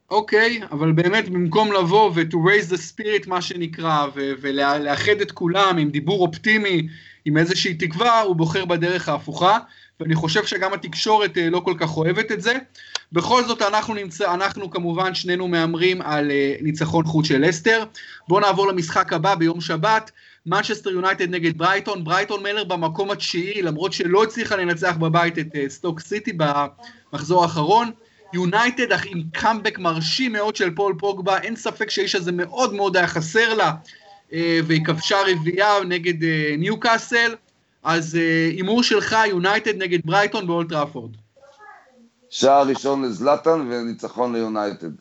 אוקיי, 0.09 0.59
okay, 0.61 0.65
אבל 0.71 0.91
באמת 0.91 1.29
במקום 1.29 1.73
לבוא 1.73 2.11
ו- 2.15 2.21
to 2.21 2.35
raise 2.35 2.71
the 2.73 2.77
spirit 2.77 3.29
מה 3.29 3.41
שנקרא, 3.41 4.07
ו- 4.15 4.31
ולאחד 4.41 5.21
את 5.21 5.31
כולם 5.31 5.77
עם 5.77 5.89
דיבור 5.89 6.25
אופטימי, 6.27 6.87
עם 7.25 7.37
איזושהי 7.37 7.73
תקווה, 7.73 8.21
הוא 8.21 8.35
בוחר 8.35 8.65
בדרך 8.65 9.09
ההפוכה, 9.09 9.57
ואני 10.01 10.15
חושב 10.15 10.45
שגם 10.45 10.73
התקשורת 10.73 11.37
אה, 11.37 11.49
לא 11.49 11.59
כל 11.59 11.73
כך 11.77 11.97
אוהבת 11.97 12.31
את 12.31 12.41
זה. 12.41 12.53
בכל 13.11 13.43
זאת 13.43 13.61
אנחנו 13.61 13.93
נמצא, 13.93 14.33
אנחנו 14.33 14.69
כמובן 14.71 15.15
שנינו 15.15 15.47
מהמרים 15.47 16.01
על 16.01 16.31
אה, 16.31 16.63
ניצחון 16.63 17.05
חוץ 17.05 17.25
של 17.25 17.49
לסטר. 17.49 17.83
בואו 18.27 18.39
נעבור 18.39 18.67
למשחק 18.67 19.13
הבא 19.13 19.35
ביום 19.35 19.61
שבת, 19.61 20.11
מנצ'סטר 20.45 20.89
יונייטד 20.89 21.29
נגד 21.29 21.57
ברייטון, 21.57 22.03
ברייטון 22.03 22.43
מלר 22.43 22.63
במקום 22.63 23.11
התשיעי, 23.11 23.61
למרות 23.61 23.93
שלא 23.93 24.23
הצליחה 24.23 24.55
לנצח 24.55 24.95
בבית 24.97 25.39
את 25.39 25.47
אה, 25.55 25.57
סטוק 25.67 25.99
סיטי 25.99 26.31
במחזור 26.37 27.43
האחרון. 27.43 27.91
יונייטד 28.33 28.91
אך 28.91 29.05
עם 29.05 29.23
קאמבק 29.31 29.79
מרשים 29.79 30.31
מאוד 30.31 30.55
של 30.55 30.75
פול 30.75 30.95
פוגבה, 30.99 31.37
אין 31.37 31.55
ספק 31.55 31.89
שהאיש 31.89 32.15
הזה 32.15 32.31
מאוד 32.31 32.73
מאוד 32.73 32.97
היה 32.97 33.07
חסר 33.07 33.53
לה, 33.53 33.71
והיא 34.31 34.85
כבשה 34.85 35.17
רביעייה 35.27 35.73
נגד 35.87 36.21
אה, 36.21 36.25
ניוקאסל. 36.57 37.35
אז 37.83 38.15
הימור 38.51 38.83
שלך, 38.83 39.15
יונייטד 39.27 39.75
נגד 39.77 39.99
ברייטון 40.05 40.47
באולד 40.47 40.72
טראפורד. 40.72 41.11
שער 42.29 42.67
ראשון 42.67 43.05
לזלטן 43.05 43.67
וניצחון 43.69 44.33
ליונייטד. 44.33 44.91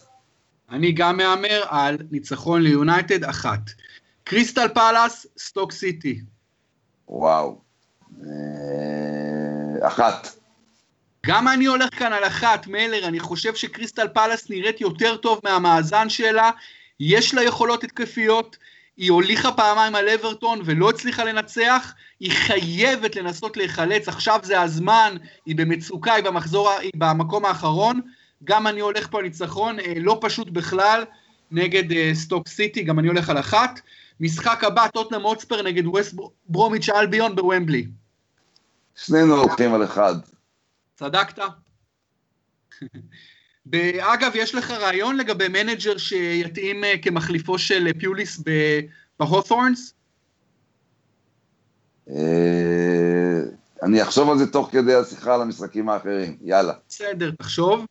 אני 0.70 0.92
גם 0.92 1.16
מהמר 1.16 1.62
על 1.68 1.96
ניצחון 2.10 2.62
ליונייטד 2.62 3.24
אחת. 3.24 3.60
קריסטל 4.24 4.68
פאלאס, 4.68 5.26
סטוק 5.38 5.72
סיטי. 5.72 6.20
וואו. 7.08 7.58
אה, 8.22 9.88
אחת. 9.88 10.28
גם 11.26 11.48
אני 11.48 11.66
הולך 11.66 11.98
כאן 11.98 12.12
על 12.12 12.24
אחת, 12.24 12.66
מלר, 12.66 13.08
אני 13.08 13.20
חושב 13.20 13.54
שקריסטל 13.54 14.08
פאלאס 14.08 14.50
נראית 14.50 14.80
יותר 14.80 15.16
טוב 15.16 15.40
מהמאזן 15.44 16.08
שלה, 16.08 16.50
יש 17.00 17.34
לה 17.34 17.42
יכולות 17.42 17.84
התקפיות, 17.84 18.56
היא 18.96 19.10
הוליכה 19.10 19.52
פעמיים 19.52 19.94
על 19.94 20.08
אברטון 20.08 20.60
ולא 20.64 20.90
הצליחה 20.90 21.24
לנצח, 21.24 21.94
היא 22.20 22.32
חייבת 22.32 23.16
לנסות 23.16 23.56
להיחלץ, 23.56 24.08
עכשיו 24.08 24.40
זה 24.42 24.60
הזמן, 24.60 25.16
היא 25.46 25.56
במצוקה, 25.56 26.14
היא 26.14 26.24
במחזור, 26.24 26.70
היא 26.70 26.90
במקום 26.96 27.44
האחרון, 27.44 28.00
גם 28.44 28.66
אני 28.66 28.80
הולך 28.80 29.08
פה 29.10 29.18
על 29.18 29.24
ניצחון, 29.24 29.80
אה, 29.80 29.92
לא 29.96 30.18
פשוט 30.20 30.50
בכלל, 30.50 31.04
נגד 31.50 31.92
אה, 31.92 32.10
סטוק 32.14 32.48
סיטי, 32.48 32.82
גם 32.82 32.98
אני 32.98 33.08
הולך 33.08 33.30
על 33.30 33.38
אחת. 33.38 33.80
משחק 34.20 34.64
הבא, 34.64 34.88
טוטנאם 34.88 35.22
הוטספר 35.22 35.62
נגד 35.62 35.86
ווסט 35.86 36.14
ברומיץ' 36.48 36.88
אלביון 36.88 37.36
בוומבלי. 37.36 37.86
שנינו 38.96 39.34
הולכים 39.34 39.74
על 39.74 39.84
אחד. 39.84 40.14
צדקת. 40.94 41.38
אגב, 44.00 44.32
יש 44.34 44.54
לך 44.54 44.70
רעיון 44.70 45.16
לגבי 45.16 45.48
מנג'ר 45.48 45.98
שיתאים 45.98 46.84
אה, 46.84 46.94
כמחליפו 47.02 47.58
של 47.58 47.88
פיוליס 47.98 48.42
בהות'ורנס? 49.18 49.94
אה, 52.10 53.40
אני 53.82 54.02
אחשוב 54.02 54.30
על 54.30 54.38
זה 54.38 54.46
תוך 54.46 54.68
כדי 54.72 54.94
השיחה 54.94 55.34
על 55.34 55.42
המשחקים 55.42 55.88
האחרים, 55.88 56.36
יאללה. 56.42 56.72
בסדר, 56.88 57.30
תחשוב. 57.38 57.86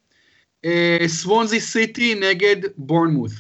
סוונזי 1.08 1.60
סיטי 1.60 2.16
נגד 2.16 2.56
בורנמות'. 2.78 3.32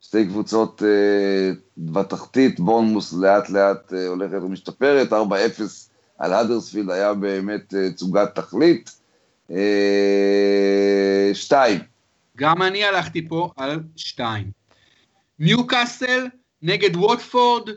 שתי 0.00 0.26
קבוצות 0.26 0.82
בתחתית, 1.78 2.60
בורנמות' 2.60 3.12
לאט 3.12 3.50
לאט 3.50 3.92
הולכת 4.08 4.38
ומשתפרת, 4.42 5.12
4-0 5.12 5.14
על 6.18 6.32
האדרספילד 6.32 6.90
היה 6.90 7.14
באמת 7.14 7.74
תצוגת 7.74 8.34
תכלית. 8.34 9.05
שתיים. 11.34 11.80
גם 12.36 12.62
אני 12.62 12.84
הלכתי 12.84 13.28
פה 13.28 13.50
על 13.56 13.80
שתיים. 13.96 14.50
ניו 15.38 15.66
קאסל 15.66 16.26
נגד 16.62 16.96
ווטפורד, 16.96 17.70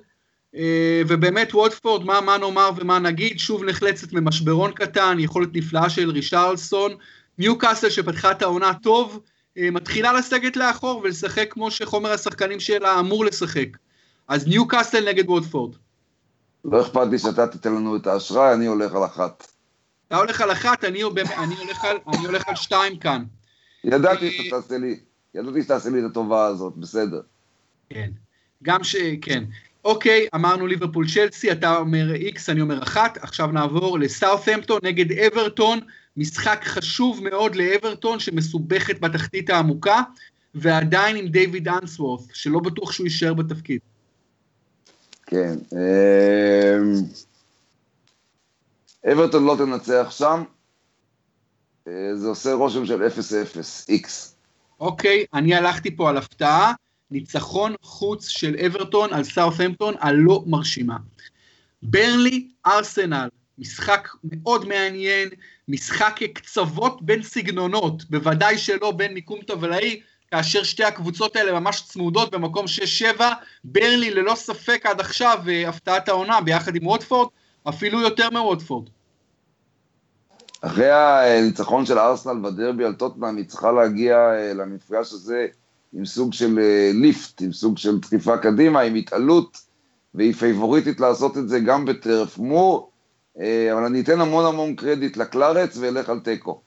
אה, 0.55 1.01
ובאמת 1.07 1.53
ווטפורד, 1.53 2.05
מה, 2.05 2.21
מה 2.21 2.37
נאמר 2.37 2.69
ומה 2.77 2.99
נגיד, 2.99 3.39
שוב 3.39 3.63
נחלצת 3.63 4.13
ממשברון 4.13 4.71
קטן, 4.71 5.17
יכולת 5.19 5.49
נפלאה 5.53 5.89
של 5.89 6.09
רישרלסון, 6.09 6.91
ניו 7.37 7.57
קאסל 7.57 7.89
שפתחה 7.89 8.31
את 8.31 8.41
העונה 8.41 8.73
טוב, 8.83 9.19
אה, 9.57 9.71
מתחילה 9.71 10.13
לסגת 10.13 10.57
לאחור 10.57 11.01
ולשחק 11.03 11.47
כמו 11.49 11.71
שחומר 11.71 12.11
השחקנים 12.11 12.59
שלה 12.59 12.99
אמור 12.99 13.25
לשחק. 13.25 13.67
אז 14.27 14.47
ניו 14.47 14.67
קאסל 14.67 15.09
נגד 15.09 15.29
ווטפורד. 15.29 15.75
לא 16.65 16.81
אכפת 16.81 17.07
לי 17.11 17.19
שאתה 17.19 17.47
תיתן 17.47 17.75
לנו 17.75 17.95
את 17.95 18.07
האשראי, 18.07 18.53
אני 18.53 18.65
הולך 18.65 18.95
על 18.95 19.05
אחת. 19.05 19.47
אתה 20.09 20.17
הולך 20.17 20.41
על 20.41 20.51
אחת, 20.51 20.83
אני, 20.83 21.03
אני, 21.37 21.55
הולך, 21.55 21.85
על, 21.85 21.97
אני 22.07 22.25
הולך 22.25 22.47
על 22.47 22.55
שתיים 22.55 22.97
כאן. 22.97 23.23
ידעתי 23.83 24.31
שאתה 24.31 24.61
תעשה 24.61 24.77
לי, 24.77 24.99
ידעתי 25.35 25.63
שתעשה 25.63 25.89
לי 25.89 25.99
את 25.99 26.11
הטובה 26.11 26.45
הזאת, 26.45 26.73
בסדר. 26.77 27.21
כן, 27.89 28.09
גם 28.63 28.83
ש... 28.83 28.95
כן. 29.21 29.43
אוקיי, 29.85 30.27
אמרנו 30.35 30.67
ליברפול 30.67 31.05
צ'לסי, 31.09 31.51
אתה 31.51 31.77
אומר 31.77 32.13
איקס, 32.13 32.49
אני 32.49 32.61
אומר 32.61 32.83
אחת, 32.83 33.17
עכשיו 33.21 33.47
נעבור 33.47 33.99
לסאות'המפטון 33.99 34.79
נגד 34.83 35.11
אברטון, 35.11 35.79
משחק 36.17 36.61
חשוב 36.63 37.23
מאוד 37.23 37.55
לאברטון 37.55 38.19
שמסובכת 38.19 38.99
בתחתית 38.99 39.49
העמוקה. 39.49 40.01
ועדיין 40.55 41.15
עם 41.15 41.27
דיוויד 41.27 41.67
אנסוורף, 41.67 42.21
שלא 42.33 42.59
בטוח 42.59 42.91
שהוא 42.91 43.05
יישאר 43.05 43.33
בתפקיד. 43.33 43.79
כן. 45.25 45.55
אברטון 49.05 49.45
לא 49.45 49.55
תנצח 49.57 50.07
שם, 50.11 50.43
אה, 51.87 52.15
זה 52.15 52.27
עושה 52.27 52.53
רושם 52.53 52.85
של 52.85 53.03
0-0, 53.03 53.89
X. 53.89 54.09
אוקיי, 54.79 55.25
אני 55.33 55.55
הלכתי 55.55 55.95
פה 55.95 56.09
על 56.09 56.17
הפתעה, 56.17 56.73
ניצחון 57.11 57.75
חוץ 57.81 58.27
של 58.27 58.55
אברטון 58.65 59.13
על 59.13 59.23
סאות'המפטון 59.23 59.93
הלא 59.99 60.43
מרשימה. 60.47 60.97
ברלי, 61.83 62.47
ארסנל, 62.65 63.29
משחק 63.57 64.07
מאוד 64.23 64.67
מעניין, 64.67 65.29
משחק 65.67 66.19
קצוות 66.33 67.01
בין 67.01 67.23
סגנונות, 67.23 68.09
בוודאי 68.09 68.57
שלא 68.57 68.91
בין 68.91 69.13
מיקום 69.13 69.41
טבלאי, 69.41 70.01
כאשר 70.31 70.63
שתי 70.63 70.83
הקבוצות 70.83 71.35
האלה 71.35 71.59
ממש 71.59 71.81
צמודות 71.81 72.31
במקום 72.31 72.65
6-7, 73.17 73.21
ברלי 73.63 74.11
ללא 74.11 74.35
ספק 74.35 74.85
עד 74.85 74.99
עכשיו 74.99 75.39
אה, 75.47 75.69
הפתעת 75.69 76.09
העונה 76.09 76.41
ביחד 76.41 76.75
עם 76.75 76.87
ווטפורד, 76.87 77.27
אפילו 77.69 78.01
יותר 78.01 78.29
מווטפורד. 78.29 78.89
אחרי 80.61 80.91
הניצחון 80.91 81.85
של 81.85 81.99
ארסנל 81.99 82.39
בדרבי 82.41 82.85
על 82.85 82.93
טוטנאם, 82.93 83.37
היא 83.37 83.45
צריכה 83.45 83.71
להגיע 83.71 84.15
אה, 84.15 84.53
למפגש 84.53 85.13
הזה 85.13 85.47
עם 85.93 86.05
סוג 86.05 86.33
של 86.33 86.59
אה, 86.59 86.91
ליפט, 86.93 87.41
עם 87.41 87.53
סוג 87.53 87.77
של 87.77 87.99
דחיפה 87.99 88.37
קדימה, 88.37 88.81
עם 88.81 88.95
התעלות, 88.95 89.57
והיא 90.13 90.33
פייבוריטית 90.33 90.99
לעשות 90.99 91.37
את 91.37 91.49
זה 91.49 91.59
גם 91.59 91.85
בטרף 91.85 92.37
מור, 92.37 92.91
אה, 93.39 93.73
אבל 93.73 93.85
אני 93.85 94.01
אתן 94.01 94.21
המון 94.21 94.45
המון 94.45 94.75
קרדיט 94.75 95.17
לקלארץ 95.17 95.77
ואלך 95.77 96.09
על 96.09 96.19
תיקו. 96.19 96.61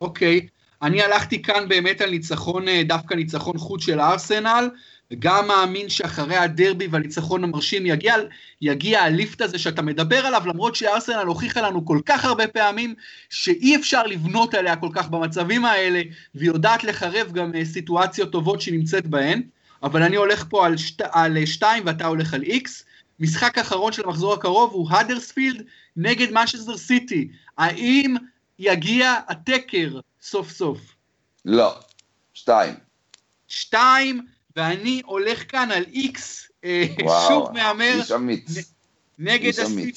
אוקיי, 0.00 0.46
אני 0.82 1.02
הלכתי 1.02 1.42
כאן 1.42 1.68
באמת 1.68 2.00
על 2.00 2.10
ניצחון, 2.10 2.64
דווקא 2.86 3.14
ניצחון 3.14 3.58
חוץ 3.58 3.82
של 3.82 4.00
ארסנל, 4.00 4.68
וגם 5.12 5.48
מאמין 5.48 5.88
שאחרי 5.88 6.36
הדרבי 6.36 6.86
והניצחון 6.86 7.44
המרשים 7.44 7.86
יגיע, 7.86 8.14
יגיע 8.60 9.02
הליפט 9.02 9.40
הזה 9.40 9.58
שאתה 9.58 9.82
מדבר 9.82 10.26
עליו, 10.26 10.42
למרות 10.46 10.76
שארסנל 10.76 11.26
הוכיחה 11.26 11.60
לנו 11.60 11.86
כל 11.86 12.00
כך 12.06 12.24
הרבה 12.24 12.48
פעמים 12.48 12.94
שאי 13.30 13.76
אפשר 13.76 14.02
לבנות 14.02 14.54
עליה 14.54 14.76
כל 14.76 14.88
כך 14.92 15.08
במצבים 15.08 15.64
האלה, 15.64 16.02
והיא 16.34 16.48
יודעת 16.48 16.84
לחרב 16.84 17.32
גם 17.32 17.54
אה, 17.54 17.64
סיטואציות 17.64 18.32
טובות 18.32 18.60
שהיא 18.60 18.78
נמצאת 18.78 19.06
בהן, 19.06 19.42
אבל 19.82 20.02
אני 20.02 20.16
הולך 20.16 20.44
פה 20.48 20.66
על, 20.66 20.76
שת, 20.76 21.00
על 21.12 21.46
2 21.46 21.82
ואתה 21.86 22.06
הולך 22.06 22.34
על 22.34 22.42
איקס. 22.42 22.84
משחק 23.20 23.58
אחרון 23.58 23.92
של 23.92 24.02
המחזור 24.04 24.34
הקרוב 24.34 24.72
הוא 24.72 24.88
האדרספילד 24.90 25.62
נגד 25.96 26.30
מנצ'סטר 26.30 26.76
סיטי. 26.76 27.28
האם 27.58 28.16
יגיע 28.58 29.14
הטקר 29.28 30.00
סוף 30.22 30.50
סוף? 30.50 30.78
לא, 31.44 31.74
שתיים. 32.34 32.74
שתיים, 33.48 34.26
ואני 34.56 35.02
הולך 35.04 35.50
כאן 35.50 35.70
על 35.70 35.84
איקס, 35.92 36.48
אה, 36.64 36.84
שוב 37.28 37.52
מהמר. 37.52 37.94
איש 37.98 38.12
אמיץ. 38.12 38.72
נגד 39.18 39.60
הסיטי. 39.60 39.92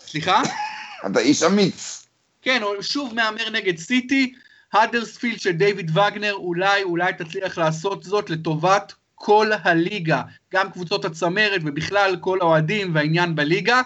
סליחה? 0.00 0.42
אתה 1.06 1.20
איש 1.20 1.42
אמיץ. 1.42 2.06
כן, 2.42 2.62
שוב 2.80 3.14
מהמר 3.14 3.50
נגד 3.50 3.78
סיטי. 3.78 4.32
האדרספילד 4.72 5.40
של 5.40 5.50
דיוויד 5.50 5.98
וגנר, 5.98 6.32
אולי, 6.32 6.82
אולי 6.82 7.12
תצליח 7.12 7.58
לעשות 7.58 8.02
זאת 8.02 8.30
לטובת 8.30 8.92
כל 9.14 9.50
הליגה, 9.62 10.22
גם 10.52 10.70
קבוצות 10.70 11.04
הצמרת 11.04 11.60
ובכלל 11.64 12.16
כל 12.20 12.38
האוהדים 12.40 12.94
והעניין 12.94 13.34
בליגה. 13.34 13.82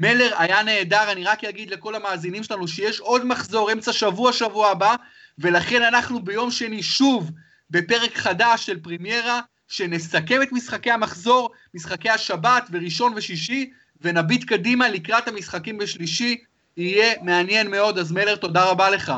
מלר 0.00 0.30
היה 0.38 0.62
נהדר, 0.62 1.12
אני 1.12 1.24
רק 1.24 1.44
אגיד 1.44 1.70
לכל 1.70 1.94
המאזינים 1.94 2.44
שלנו 2.44 2.68
שיש 2.68 3.00
עוד 3.00 3.26
מחזור 3.26 3.72
אמצע 3.72 3.92
שבוע, 3.92 4.32
שבוע 4.32 4.70
הבא, 4.70 4.94
ולכן 5.38 5.82
אנחנו 5.82 6.22
ביום 6.22 6.50
שני 6.50 6.82
שוב 6.82 7.30
בפרק 7.70 8.16
חדש 8.16 8.66
של 8.66 8.80
פרימיירה, 8.80 9.40
שנסכם 9.68 10.42
את 10.42 10.52
משחקי 10.52 10.90
המחזור, 10.90 11.50
משחקי 11.74 12.10
השבת 12.10 12.68
וראשון 12.72 13.12
ושישי, 13.16 13.70
ונביט 14.00 14.44
קדימה 14.44 14.88
לקראת 14.88 15.28
המשחקים 15.28 15.78
בשלישי, 15.78 16.36
יהיה 16.76 17.14
מעניין 17.22 17.70
מאוד, 17.70 17.98
אז 17.98 18.12
מלר, 18.12 18.36
תודה 18.36 18.64
רבה 18.64 18.90
לך. 18.90 19.12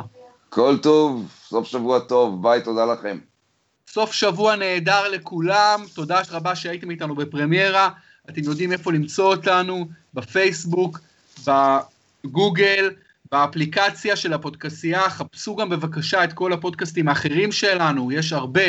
כל 0.49 0.79
טוב, 0.83 1.29
סוף 1.49 1.67
שבוע 1.67 1.99
טוב, 1.99 2.43
ביי, 2.43 2.63
תודה 2.63 2.85
לכם. 2.85 3.19
סוף 3.89 4.13
שבוע 4.13 4.57
נהדר 4.57 5.09
לכולם, 5.09 5.85
תודה 5.95 6.21
רבה 6.31 6.57
שהייתם 6.57 6.91
איתנו 6.91 7.15
בפרמיירה, 7.15 7.89
אתם 8.31 8.43
יודעים 8.43 8.73
איפה 8.73 8.93
למצוא 8.93 9.35
אותנו, 9.35 9.87
בפייסבוק, 10.15 10.99
בגוגל, 12.25 12.91
באפליקציה 13.33 14.17
של 14.17 14.33
הפודקסייה, 14.33 15.11
חפשו 15.11 15.57
גם 15.57 15.69
בבקשה 15.69 16.25
את 16.25 16.33
כל 16.33 16.53
הפודקאסטים 16.53 17.09
האחרים 17.09 17.53
שלנו, 17.53 18.13
יש 18.13 18.33
הרבה, 18.33 18.63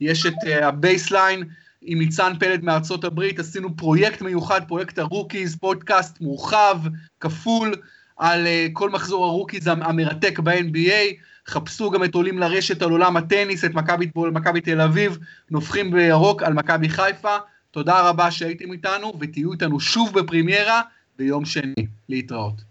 יש 0.00 0.26
את 0.26 0.34
אה, 0.44 0.64
הבייסליין 0.64 1.44
עם 1.82 1.98
ניצן 1.98 2.32
פלד 2.40 2.64
מארצות 2.64 3.04
הברית, 3.04 3.38
עשינו 3.38 3.76
פרויקט 3.76 4.22
מיוחד, 4.22 4.60
פרויקט 4.68 4.98
ה 4.98 5.04
rookies, 5.04 5.56
פודקאסט 5.56 6.20
מורחב, 6.20 6.78
כפול, 7.20 7.74
על 8.16 8.46
אה, 8.46 8.72
כל 8.72 8.90
מחזור 8.90 9.24
ה 9.24 9.29
rookies 9.29 9.66
המרתק 9.66 10.38
ב-NBA, 10.38 11.14
חפשו 11.46 11.90
גם 11.90 12.04
את 12.04 12.14
עולים 12.14 12.38
לרשת 12.38 12.82
על 12.82 12.90
עולם 12.90 13.16
הטניס, 13.16 13.64
את 13.64 13.74
מכבי 14.32 14.60
תל 14.60 14.80
אביב, 14.80 15.18
נופחים 15.50 15.90
בירוק 15.90 16.42
על 16.42 16.52
מכבי 16.52 16.88
חיפה, 16.88 17.36
תודה 17.70 18.08
רבה 18.08 18.30
שהייתם 18.30 18.72
איתנו 18.72 19.12
ותהיו 19.20 19.52
איתנו 19.52 19.80
שוב 19.80 20.20
בפרימיירה 20.20 20.80
ביום 21.18 21.44
שני, 21.44 21.86
להתראות. 22.08 22.69